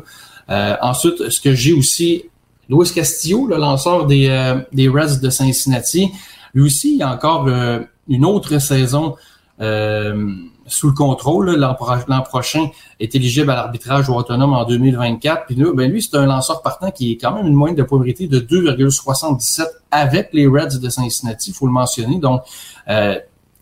[0.81, 2.25] ensuite, ce que j'ai aussi
[2.69, 6.11] Luis Castillo, le lanceur des, euh, des Reds de Cincinnati,
[6.53, 9.15] lui aussi, il a encore euh, une autre saison
[9.59, 10.33] euh,
[10.67, 11.55] sous le contrôle.
[11.55, 15.45] L'an prochain est éligible à l'arbitrage autonome en 2024.
[15.47, 17.83] Puis là, ben lui, c'est un lanceur partant qui est quand même une moyenne de
[17.83, 22.17] pauvreté de 2,77 avec les Reds de Cincinnati, il faut le mentionner.
[22.19, 22.43] Donc,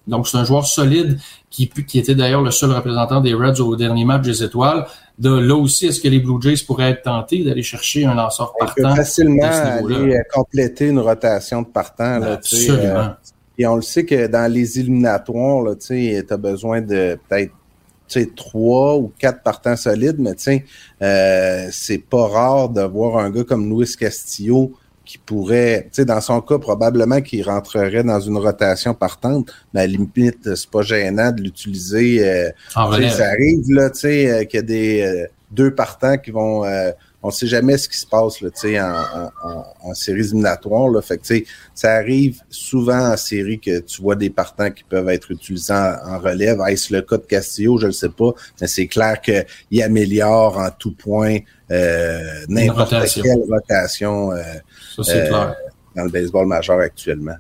[0.08, 3.76] donc c'est un joueur solide qui, qui était d'ailleurs le seul représentant des Reds au
[3.76, 4.86] dernier match des Étoiles.
[5.20, 8.54] De là aussi, est-ce que les Blue Jays pourraient être tentés d'aller chercher un lanceur
[8.58, 8.84] partant?
[8.84, 12.18] On peut facilement aller euh, compléter une rotation de partant.
[12.18, 12.84] Là, Absolument.
[12.84, 13.10] Euh,
[13.58, 17.54] et on le sait que dans les éliminatoires, tu as besoin de peut-être
[18.36, 20.36] trois ou quatre partants solides, mais
[21.02, 24.74] euh, c'est pas rare de voir un gars comme Luis Castillo
[25.12, 29.82] qui pourrait, tu sais, dans son cas, probablement qu'il rentrerait dans une rotation partante, mais
[29.82, 32.26] à la limite, c'est pas gênant de l'utiliser.
[32.26, 36.32] Euh, ça arrive, là, tu sais, euh, qu'il y a des euh, deux partants qui
[36.32, 36.64] vont
[37.24, 38.50] on sait jamais ce qui se passe là,
[39.44, 40.90] en, en, en, séries éliminatoires.
[40.90, 41.02] Là.
[41.02, 41.46] Fait que,
[41.76, 46.20] ça arrive souvent en série que tu vois des partants qui peuvent être utilisés en,
[46.20, 46.60] relève.
[46.68, 47.78] Est-ce le cas de Castillo?
[47.78, 51.38] Je ne sais pas, mais c'est clair qu'il améliore en tout point
[51.72, 54.44] euh, n'importe quelle rotation euh,
[55.00, 55.52] euh,
[55.96, 57.36] dans le baseball majeur actuellement.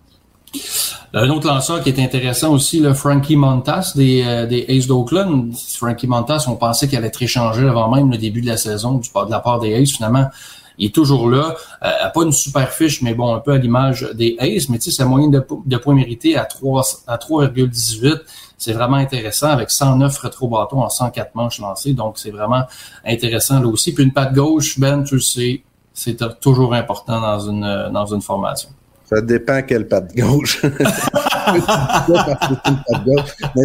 [1.13, 5.51] Un autre lanceur qui est intéressant aussi, le Frankie Montas des, euh, des Aces d'Oakland.
[5.75, 8.97] Frankie Montas, on pensait qu'il allait être échangé avant même le début de la saison
[8.97, 9.91] du, de la part des Aces.
[9.91, 10.29] Finalement,
[10.77, 11.55] il est toujours là.
[11.83, 14.69] Euh, pas une super fiche, mais bon, un peu à l'image des Aces.
[14.69, 18.21] Mais tu sais, sa moyenne de, points mérités à 3 à 3,18.
[18.57, 21.91] C'est vraiment intéressant avec 109 rétro-bâtons en 104 manches lancées.
[21.91, 22.63] Donc, c'est vraiment
[23.05, 23.93] intéressant là aussi.
[23.93, 25.61] Puis une patte gauche, Ben, tu sais,
[25.93, 28.69] c'est toujours important dans une, dans une formation.
[29.11, 30.63] Ça dépend quelle patte gauche.
[30.63, 30.71] Mais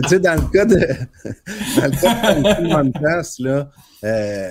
[0.02, 0.74] tu sais, dans le cas de
[1.76, 3.70] dans le cas de Montas, là,
[4.04, 4.50] euh,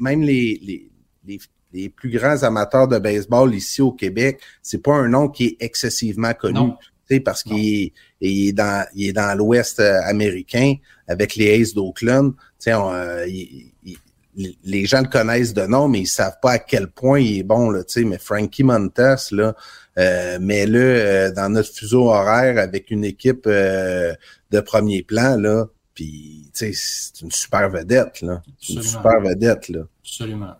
[0.00, 0.90] même les, les,
[1.26, 1.38] les,
[1.72, 5.56] les, plus grands amateurs de baseball ici au Québec, c'est pas un nom qui est
[5.60, 6.72] excessivement connu.
[7.08, 10.74] Tu sais, parce qu'il est, dans, il est dans l'Ouest euh, américain
[11.06, 12.32] avec les Aces d'Oakland.
[12.32, 13.26] Tu sais, euh,
[14.64, 17.42] les gens le connaissent de nom, mais ils savent pas à quel point il est
[17.42, 19.54] bon, là, tu sais, mais Frankie Montas, là,
[19.98, 24.12] euh, mais là, euh, dans notre fuseau horaire avec une équipe euh,
[24.50, 26.72] de premier plan, là, puis c'est
[27.22, 28.42] une super vedette, là.
[28.68, 29.80] Une super vedette, là.
[30.02, 30.52] Absolument.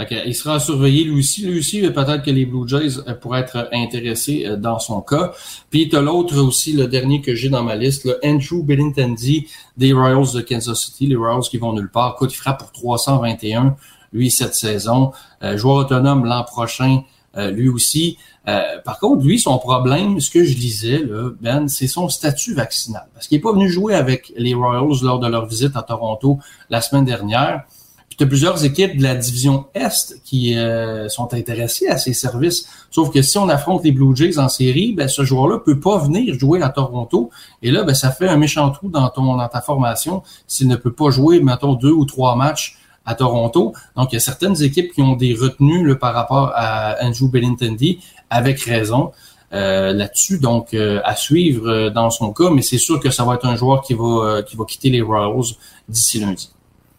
[0.00, 0.22] Okay.
[0.26, 1.44] Il sera surveillé lui aussi.
[1.44, 5.32] Lui aussi, peut-être que les Blue Jays pourraient être intéressés dans son cas.
[5.70, 9.48] Puis tu as l'autre aussi, le dernier que j'ai dans ma liste, là, Andrew Benintendi
[9.76, 11.08] des Royals de Kansas City.
[11.08, 12.14] Les Royals qui vont nulle part.
[12.14, 13.74] Écoute, il fera pour 321,
[14.12, 15.10] lui, cette saison.
[15.42, 17.02] joueur autonome l'an prochain,
[17.36, 18.18] lui aussi.
[18.48, 22.54] Euh, par contre, lui, son problème, ce que je disais, là, Ben, c'est son statut
[22.54, 23.06] vaccinal.
[23.12, 26.38] Parce qu'il n'est pas venu jouer avec les Royals lors de leur visite à Toronto
[26.70, 27.64] la semaine dernière.
[28.08, 32.14] Puis tu as plusieurs équipes de la division Est qui euh, sont intéressées à ces
[32.14, 32.66] services.
[32.90, 35.98] Sauf que si on affronte les Blue Jays en série, ben, ce joueur-là peut pas
[35.98, 37.28] venir jouer à Toronto.
[37.60, 40.76] Et là, ben, ça fait un méchant trou dans, ton, dans ta formation s'il ne
[40.76, 42.78] peut pas jouer, mettons, deux ou trois matchs
[43.08, 43.72] à Toronto.
[43.96, 47.28] Donc, il y a certaines équipes qui ont des retenues là, par rapport à Andrew
[47.28, 48.00] Benintendi,
[48.30, 49.12] avec raison.
[49.54, 53.36] Euh, là-dessus, donc euh, à suivre dans son cas, mais c'est sûr que ça va
[53.36, 55.54] être un joueur qui va qui va quitter les Royals
[55.88, 56.50] d'ici lundi.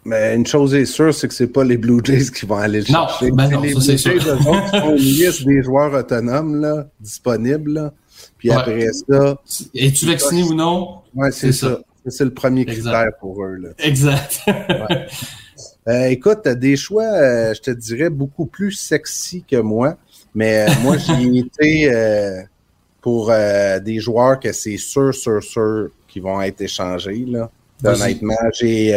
[0.03, 2.79] Mais une chose est sûre, c'est que c'est pas les Blue Jays qui vont aller
[2.79, 3.29] le chercher.
[3.29, 4.13] Non, ben non, les ça c'est sûr.
[4.13, 7.73] une liste des joueurs autonomes là, disponibles.
[7.73, 7.93] Là.
[8.39, 9.37] Puis après ça.
[9.75, 11.01] Es-tu vacciné ou non?
[11.13, 11.79] Oui, c'est ça.
[12.07, 13.57] C'est le premier critère pour eux.
[13.57, 14.41] Là, exact.
[14.47, 15.07] ouais.
[15.87, 19.97] euh, écoute, des choix, euh, je te dirais, beaucoup plus sexy que moi.
[20.35, 22.41] Mais euh, moi, j'ai été euh,
[23.01, 23.31] pour
[23.81, 27.25] des joueurs que c'est sûr, sûr, sûr qu'ils vont être échangés.
[27.25, 27.49] Là.
[27.83, 28.93] Honnêtement, j'ai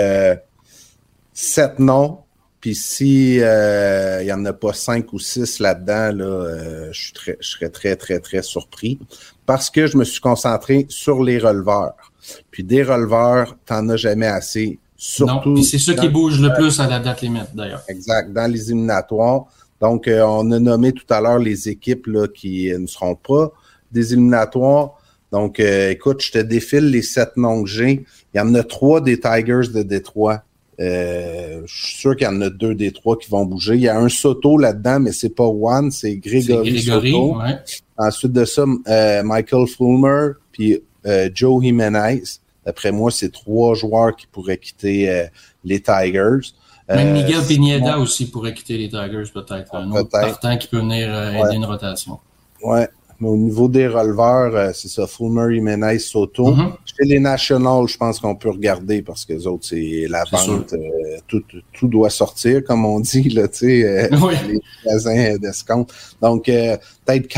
[1.33, 2.19] sept noms.
[2.61, 7.37] Puis si il y en a pas cinq ou six là-dedans, là, je, suis très,
[7.41, 8.99] je serais très, très, très surpris.
[9.47, 12.13] Parce que je me suis concentré sur les releveurs.
[12.51, 14.79] Puis des releveurs, t'en as jamais assez.
[15.05, 15.51] Surtout.
[15.51, 17.83] Non, c'est ça qui bouge le plus à la date limite, d'ailleurs.
[17.89, 18.33] Exact.
[18.33, 19.45] Dans les éliminatoires.
[19.81, 23.51] Donc, euh, on a nommé tout à l'heure les équipes là, qui ne seront pas
[23.91, 24.93] des éliminatoires.
[25.33, 28.05] Donc, euh, écoute, je te défile les sept noms que j'ai.
[28.33, 30.45] Il y en a trois des Tigers de Détroit
[30.81, 33.75] euh, je suis sûr qu'il y en a deux des trois qui vont bouger.
[33.75, 37.39] Il y a un Soto là-dedans, mais c'est pas One, c'est Grégory, Soto.
[37.39, 37.59] Ouais.
[37.99, 42.23] Ensuite de ça, euh, Michael Fulmer, puis euh, Joe Jimenez.
[42.65, 45.27] D'après moi, c'est trois joueurs qui pourraient quitter euh,
[45.65, 46.53] les Tigers.
[46.89, 49.75] Même euh, Miguel Pineda aussi pourrait quitter les Tigers, peut-être.
[49.75, 51.55] Un autre partant qui peut venir aider ouais.
[51.57, 52.19] une rotation.
[52.63, 52.89] Ouais.
[53.23, 56.51] Mais au niveau des releveurs, euh, c'est ça, Fulmer, Jimenez, Soto.
[56.51, 56.73] Mm -hmm.
[56.85, 60.73] Chez les Nationals, je pense qu'on peut regarder parce que les autres, c'est la vente.
[60.73, 64.35] Euh, tout, tout, doit sortir, comme on dit, là, tu sais, euh, oui.
[64.49, 65.91] les magasins d'escompte.
[66.21, 67.29] Donc, euh, peut-être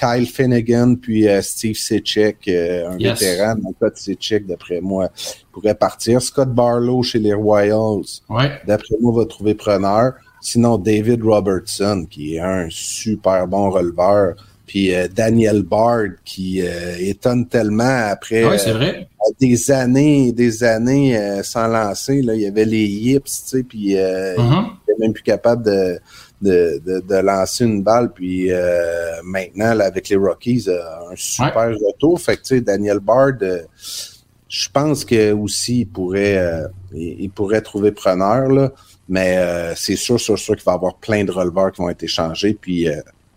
[0.00, 3.20] Kyle Finnegan, puis Steve Sitchek, un yes.
[3.20, 3.54] vétéran.
[3.62, 5.04] Mon cas de Sitchek, d'après moi,
[5.52, 6.14] pourrait partir.
[6.28, 8.50] Scott Barlow chez les Royals, ouais.
[8.66, 10.06] d'après moi, va trouver preneur.
[10.48, 14.24] Sinon, David Robertson, qui est un super bon releveur
[14.70, 19.08] puis euh, Daniel Bard qui euh, étonne tellement après vrai.
[19.18, 23.62] Euh, des années des années sans lancer là il y avait les yips tu sais
[23.64, 24.64] puis mm -hmm.
[24.86, 25.98] il était même plus capable de
[26.40, 28.50] de, de, de lancer une balle puis
[29.24, 31.76] maintenant là, avec les Rockies un super ouais.
[31.88, 33.38] retour fait que tu sais Daniel Bard
[34.60, 36.38] je pense que aussi il pourrait
[36.94, 38.66] il, il, pourrait trouver preneur là
[39.14, 39.30] mais
[39.82, 42.54] c'est sûr sûr sûr qu'il va y avoir plein de releveurs qui vont être échangés
[42.64, 42.80] puis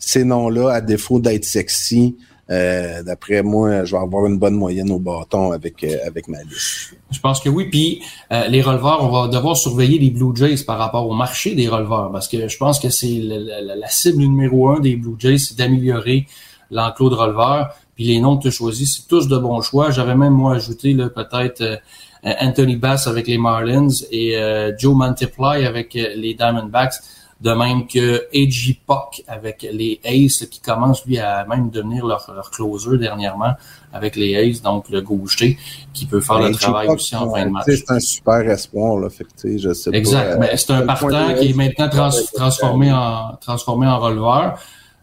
[0.06, 2.16] ces noms-là, à défaut d'être sexy,
[2.50, 6.44] euh, d'après moi, je vais avoir une bonne moyenne au bâton avec, euh, avec ma
[6.44, 6.94] liste.
[7.10, 7.70] Je pense que oui.
[7.70, 8.02] Puis
[8.32, 11.70] euh, les releveurs, on va devoir surveiller les Blue Jays par rapport au marché des
[11.70, 15.58] releveurs parce que je pense que c'est la, cible numéro un des Blue Jays, c'est
[15.58, 16.28] d'améliorer
[16.70, 17.74] l'enclos de releveurs.
[17.96, 19.92] Puis les noms que tu as choisis, c'est tous de bons choix.
[19.92, 21.80] J'avais même moi ajouté peut-être
[22.24, 24.36] Anthony Bass avec les Marlins et
[24.78, 26.96] Joe Multiply avec les Diamondbacks
[27.42, 28.80] de même que A.G.
[28.88, 33.54] Puck avec les Aces qui commence lui à même devenir leur, leur closer dernièrement
[33.92, 35.58] avec les Aces, donc le gaucher
[35.94, 37.66] qui peut faire Ben, le travail aussi en fin de match.
[37.68, 39.10] C'est un super espoir, là.
[39.10, 40.34] Fait que, je sais exact.
[40.34, 44.60] Pas, Mais c'est un partant qui est maintenant trans transformé en, transformé en releveur.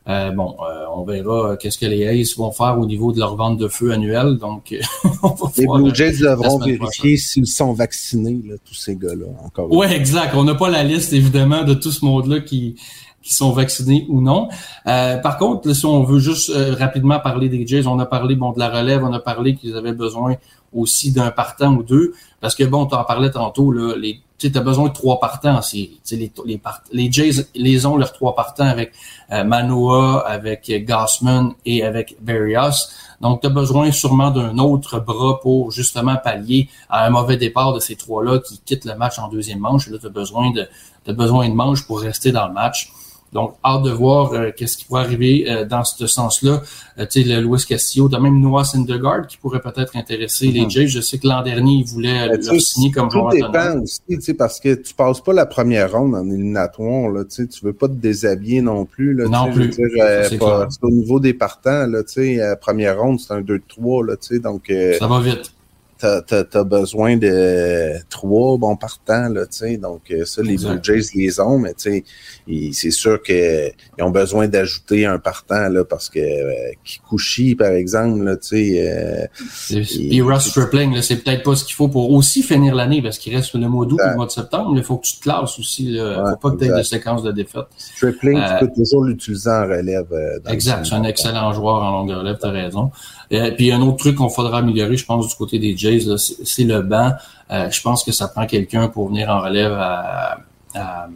[0.09, 3.37] Euh, bon, euh, on verra qu'est-ce que les Aces vont faire au niveau de leur
[3.37, 4.39] vente de feu annuelle.
[4.39, 4.71] Donc,
[5.57, 9.27] les Blue Jays devront vérifier s'ils sont vaccinés, là, tous ces gars-là.
[9.45, 9.69] Encore.
[9.71, 10.35] Oui, exact.
[10.35, 12.77] On n'a pas la liste, évidemment, de tout ce monde-là qui,
[13.23, 14.49] qui sont vaccinés ou non.
[14.87, 18.35] Euh, par contre, si on veut juste euh, rapidement parler des Jays, on a parlé
[18.35, 20.37] bon de la relève, on a parlé qu'ils avaient besoin
[20.73, 24.59] aussi d'un partant ou deux, parce que bon, tu en parlais tantôt, là, les tu
[24.59, 25.61] as besoin de trois partants en.
[25.73, 28.93] Les, les, part les Jays les ont leurs trois partants avec
[29.33, 32.89] euh, Manoa, avec Gossman et avec Berrios.
[33.21, 37.75] Donc, tu as besoin sûrement d'un autre bras pour justement pallier à un mauvais départ
[37.75, 39.89] de ces trois-là qui quittent le match en deuxième manche.
[39.89, 40.67] Là, tu as besoin de,
[41.07, 42.93] as besoin de manche pour rester dans le match.
[43.33, 46.63] Donc, hâte de voir euh, qu'est-ce qui pourrait arriver euh, dans ce sens-là.
[46.99, 50.51] Euh, tu sais, le Louis Castillo, de même Noah Syndergaard qui pourrait peut-être intéresser mm
[50.51, 50.65] -hmm.
[50.65, 50.87] les Jays.
[50.89, 54.01] Je sais que l'an dernier, il voulait Mais le signer comme joueur Tout dépend aussi,
[54.09, 57.47] tu sais, parce que tu passes pas la première ronde en éliminatoire, là, tu sais,
[57.47, 59.71] tu veux pas te déshabiller non plus, là, non plus.
[59.79, 64.17] Euh, pas, au niveau des partants, là, tu sais, première ronde, c'est un 2-3, là,
[64.17, 64.73] tu sais, donc...
[64.99, 65.53] Ça va vite.
[66.01, 69.77] T'as besoin de trois bons partants, là, tu sais.
[69.77, 72.05] Donc, euh, ça, les Blue Jays les ont, mais tu
[72.47, 77.73] sais, c'est sûr qu'ils ont besoin d'ajouter un partant, là, parce que euh, Kikuchi, par
[77.73, 79.29] exemple, là, tu sais...
[79.71, 83.19] Euh, et Ross Stripling, c'est peut-être pas ce qu'il faut pour aussi finir l'année, parce
[83.19, 84.73] qu'il reste le mois d'août et le mois de septembre.
[84.77, 86.25] Il faut que tu te classes aussi, là.
[86.31, 87.67] faut pas que tu aies de séquence de défaite.
[87.77, 90.07] Stripling, tu peux toujours l'utiliser en relève.
[90.49, 92.91] exact, c'est un excellent joueur en longue relève, t'as raison.
[93.31, 96.65] Et puis, un autre truc qu'on faudra améliorer, je pense, du côté des Jays, c'est
[96.65, 97.13] le banc.
[97.51, 100.39] Euh, je pense que ça prend quelqu'un pour venir en relève à,
[100.75, 101.09] à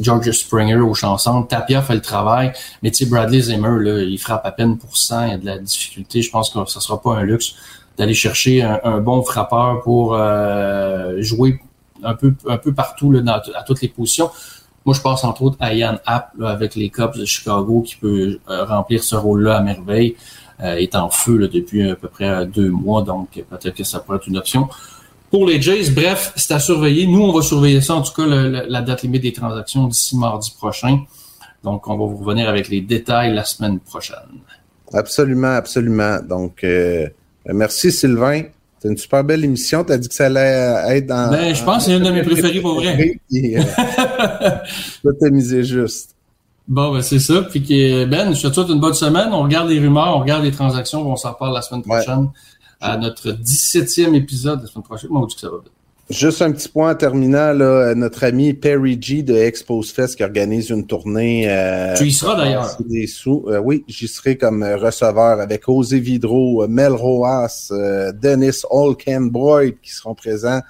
[0.00, 1.42] George Springer au chanson.
[1.42, 4.96] Tapia fait le travail, mais tu sais, Bradley Zimmer, là, il frappe à peine pour
[4.96, 6.22] 100, il y a de la difficulté.
[6.22, 7.54] Je pense que ça sera pas un luxe
[7.96, 11.60] d'aller chercher un, bon frappeur pour euh, jouer
[12.04, 14.30] un peu un peu partout là, à toutes les positions.
[14.84, 18.38] Moi, je pense entre autres à Ian Happ avec les Cubs de Chicago qui peut
[18.48, 20.16] euh, remplir ce rôle-là à merveille.
[20.60, 24.16] Euh, est en feu depuis à peu près deux mois, donc peut-être que ça pourrait
[24.16, 24.68] être une option.
[25.30, 27.06] Pour les Jays, bref, c'est à surveiller.
[27.06, 30.50] Nous, on va surveiller ça, en tout cas, la date limite des transactions d'ici mardi
[30.58, 31.04] prochain.
[31.62, 34.16] Donc, on va vous revenir avec les détails la semaine prochaine.
[34.92, 36.18] Absolument, absolument.
[36.28, 37.06] Donc, euh,
[37.46, 38.42] merci Sylvain.
[38.80, 39.84] C'est une super belle émission.
[39.84, 41.30] Tu as dit que ça allait être dans.
[41.30, 43.20] Ben, je pense que c'est une de mes préférées pour vrai.
[43.28, 43.62] Puis, euh,
[45.20, 46.16] tu misé juste.
[46.68, 47.42] Bon, ben c'est ça.
[47.42, 49.30] Puis Ben, je te souhaite une bonne semaine.
[49.32, 51.10] On regarde les rumeurs, on regarde les transactions.
[51.10, 52.28] On s'en reparle la semaine prochaine
[52.80, 55.10] à notre 17e épisode la semaine prochaine.
[55.10, 55.72] Moi, on dit que ça va bien.
[56.10, 60.24] Juste un petit point en terminant, là, notre ami Perry G de Expose Fest qui
[60.24, 61.44] organise une tournée.
[61.50, 62.78] Euh, tu y seras d'ailleurs.
[62.80, 63.44] Des sous.
[63.48, 68.62] Euh, oui, j'y serai comme receveur avec Osé Vidro, Mel Roas, euh, Dennis
[69.30, 70.62] Boyd qui seront présents.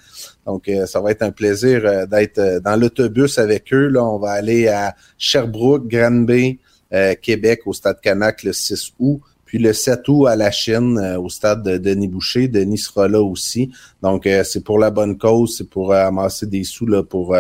[0.49, 3.89] Donc, euh, ça va être un plaisir euh, d'être euh, dans l'autobus avec eux.
[3.89, 6.59] Là, on va aller à Sherbrooke, Granby,
[7.21, 9.21] Québec, au Stade Canac le 6 août.
[9.49, 12.49] Puis le 7 août à la Chine, au stade de Denis Boucher.
[12.49, 13.71] Denis sera là aussi.
[14.03, 17.35] Donc, c'est pour la bonne cause, c'est pour amasser des sous là, pour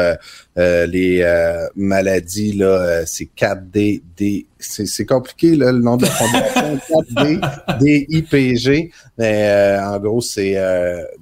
[0.57, 2.53] les maladies.
[2.55, 7.79] Là, c'est 4D, D, c'est compliqué là, le nom de la fondation 4D,
[8.09, 8.91] DIPG.
[9.19, 10.57] Mais en gros, c'est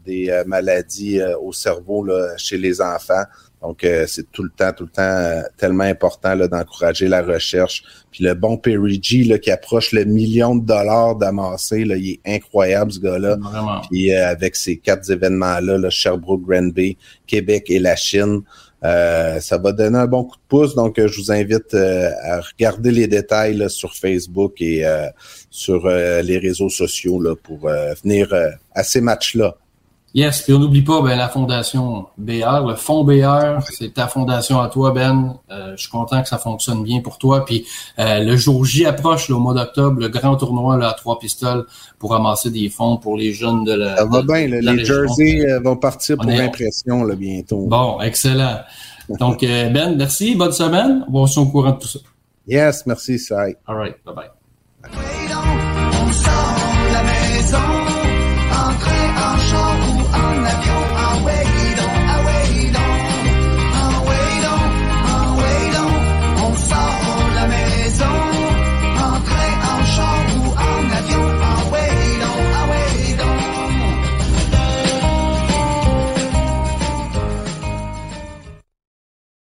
[0.05, 3.25] des maladies au cerveau là, chez les enfants.
[3.63, 7.83] Donc, euh, c'est tout le temps, tout le temps euh, tellement important d'encourager la recherche.
[8.11, 12.13] Puis le bon Perry G là, qui approche le million de dollars d'amasser, là, il
[12.13, 13.39] est incroyable ce gars-là.
[13.91, 18.43] Puis euh, avec ces quatre événements-là, là, Sherbrooke, Granby, Québec et la Chine,
[18.83, 20.77] ça va donner un bon coup de pouce.
[20.77, 24.85] Donc, je vous invite à regarder les détails sur Facebook et
[25.51, 27.69] sur les réseaux sociaux là, pour
[28.05, 28.33] venir
[28.73, 29.57] à ces matchs-là.
[30.17, 34.59] Yes, puis on n'oublie pas ben, la fondation BR, le fonds BR, c'est ta fondation
[34.63, 35.35] à toi, Ben.
[35.51, 37.45] Euh, je suis content que ça fonctionne bien pour toi.
[37.45, 37.67] Puis
[37.99, 41.67] euh, le jour J approche, au mois d'octobre, le grand tournoi là, à trois pistoles
[41.99, 43.97] pour ramasser des fonds pour les jeunes de la.
[43.99, 47.67] Ça va bien, les jerseys euh, vont partir pour l'impression là, bientôt.
[47.67, 48.61] Bon, excellent.
[49.21, 51.05] Donc, Ben, merci, bonne semaine.
[51.13, 51.99] On va se au courant de tout ça.
[52.47, 53.55] Yes, merci, Sai.
[53.67, 55.26] All right, bye bye.